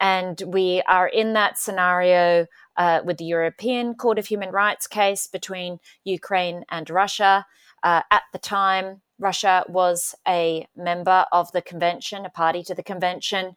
[0.00, 2.46] And we are in that scenario
[2.76, 7.46] uh, with the European Court of Human Rights case between Ukraine and Russia.
[7.82, 12.82] Uh, at the time, Russia was a member of the convention, a party to the
[12.82, 13.56] convention,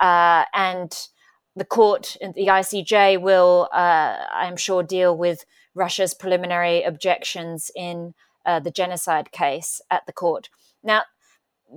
[0.00, 1.08] uh, and
[1.54, 8.14] the court, the ICJ, will, uh, I'm sure, deal with Russia's preliminary objections in
[8.44, 10.48] uh, the genocide case at the court.
[10.82, 11.02] Now,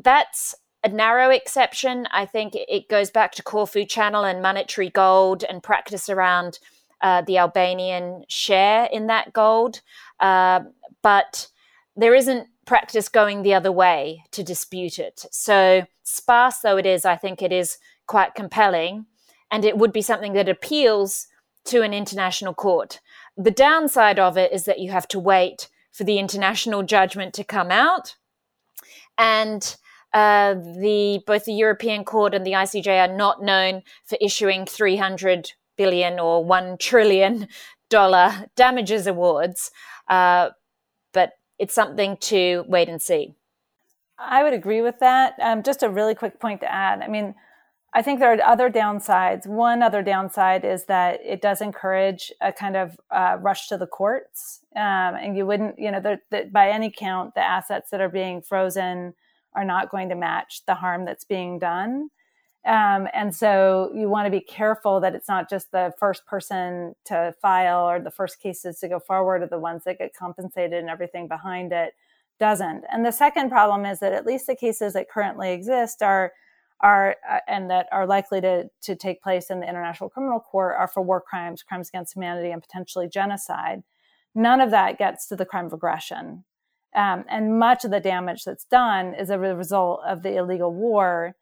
[0.04, 2.08] that's a narrow exception.
[2.12, 6.60] I think it goes back to Corfu Channel and monetary gold and practice around
[7.02, 9.82] uh, the Albanian share in that gold.
[10.20, 10.62] Uh,
[11.02, 11.48] but
[11.96, 15.26] there isn't practice going the other way to dispute it.
[15.32, 17.78] So, sparse though it is, I think it is
[18.08, 19.06] quite compelling.
[19.52, 21.28] And it would be something that appeals
[21.66, 23.00] to an international court.
[23.36, 27.44] The downside of it is that you have to wait for the international judgment to
[27.44, 28.16] come out.
[29.18, 29.76] And
[30.14, 35.54] uh, the both the European Court and the ICJ are not known for issuing 300
[35.78, 37.48] billion or one trillion
[37.90, 39.72] dollar damages awards,
[40.08, 40.50] uh,
[41.14, 43.34] but it's something to wait and see.
[44.18, 45.36] I would agree with that.
[45.42, 47.02] Um, just a really quick point to add.
[47.02, 47.36] I mean,
[47.94, 49.48] I think there are other downsides.
[49.48, 53.88] One other downside is that it does encourage a kind of uh, rush to the
[53.88, 56.18] courts, um, and you wouldn't, you know,
[56.52, 59.16] by any count, the assets that are being frozen
[59.54, 62.10] are not going to match the harm that's being done.
[62.66, 66.94] Um, and so you want to be careful that it's not just the first person
[67.06, 70.74] to file or the first cases to go forward or the ones that get compensated
[70.74, 71.94] and everything behind it
[72.38, 72.84] doesn't.
[72.92, 76.34] And the second problem is that at least the cases that currently exist are
[76.82, 80.76] are uh, and that are likely to to take place in the International Criminal Court
[80.78, 83.84] are for war crimes, crimes against humanity, and potentially genocide.
[84.34, 86.46] None of that gets to the crime of aggression,
[86.96, 91.36] um, and much of the damage that's done is a result of the illegal war,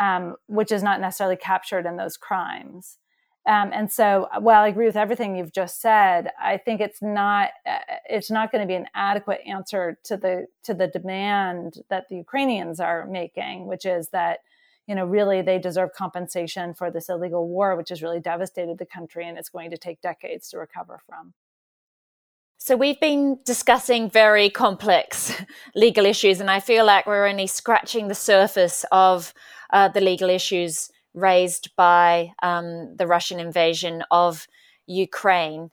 [0.00, 2.98] um, which is not necessarily captured in those crimes.
[3.46, 7.50] Um, and so, while I agree with everything you've just said, I think it's not
[7.66, 7.78] uh,
[8.08, 12.16] it's not going to be an adequate answer to the to the demand that the
[12.16, 14.38] Ukrainians are making, which is that
[14.86, 18.86] you know really they deserve compensation for this illegal war, which has really devastated the
[18.86, 21.34] country, and it's going to take decades to recover from.
[22.64, 25.34] So we've been discussing very complex
[25.74, 29.34] legal issues, and I feel like we're only scratching the surface of
[29.70, 34.46] uh, the legal issues raised by um, the Russian invasion of
[34.86, 35.72] Ukraine.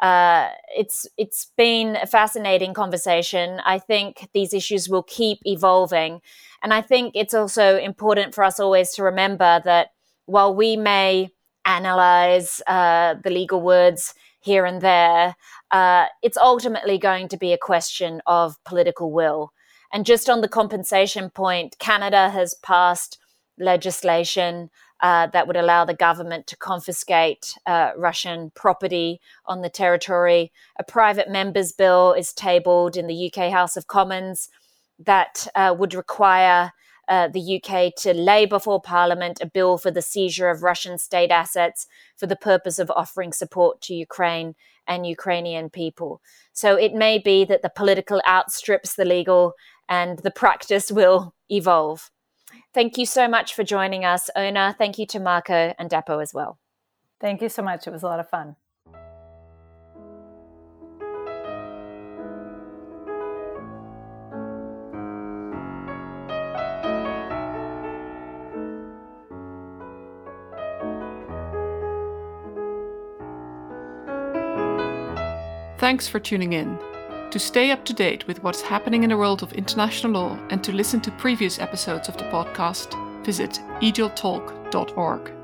[0.00, 3.60] Uh, it's it's been a fascinating conversation.
[3.66, 6.20] I think these issues will keep evolving,
[6.62, 9.88] and I think it's also important for us always to remember that
[10.26, 11.30] while we may
[11.64, 14.14] analyze uh, the legal words
[14.48, 15.36] here and there,
[15.70, 19.52] uh, it's ultimately going to be a question of political will.
[19.92, 23.18] And just on the compensation point, Canada has passed
[23.58, 24.70] legislation
[25.00, 30.50] uh, that would allow the government to confiscate uh, Russian property on the territory.
[30.78, 34.48] A private member's bill is tabled in the UK House of Commons
[34.98, 36.72] that uh, would require
[37.08, 41.30] uh, the UK to lay before Parliament a bill for the seizure of Russian state
[41.30, 41.86] assets
[42.16, 44.54] for the purpose of offering support to Ukraine
[44.86, 46.20] and Ukrainian people.
[46.52, 49.54] So it may be that the political outstrips the legal
[49.88, 52.10] and the practice will evolve.
[52.74, 54.74] Thank you so much for joining us, Oona.
[54.76, 56.58] Thank you to Marko and Dapo as well.
[57.20, 57.86] Thank you so much.
[57.86, 58.56] It was a lot of fun.
[75.88, 76.78] Thanks for tuning in.
[77.30, 80.62] To stay up to date with what's happening in the world of international law and
[80.62, 82.92] to listen to previous episodes of the podcast,
[83.24, 85.37] visit ejiltalk.org.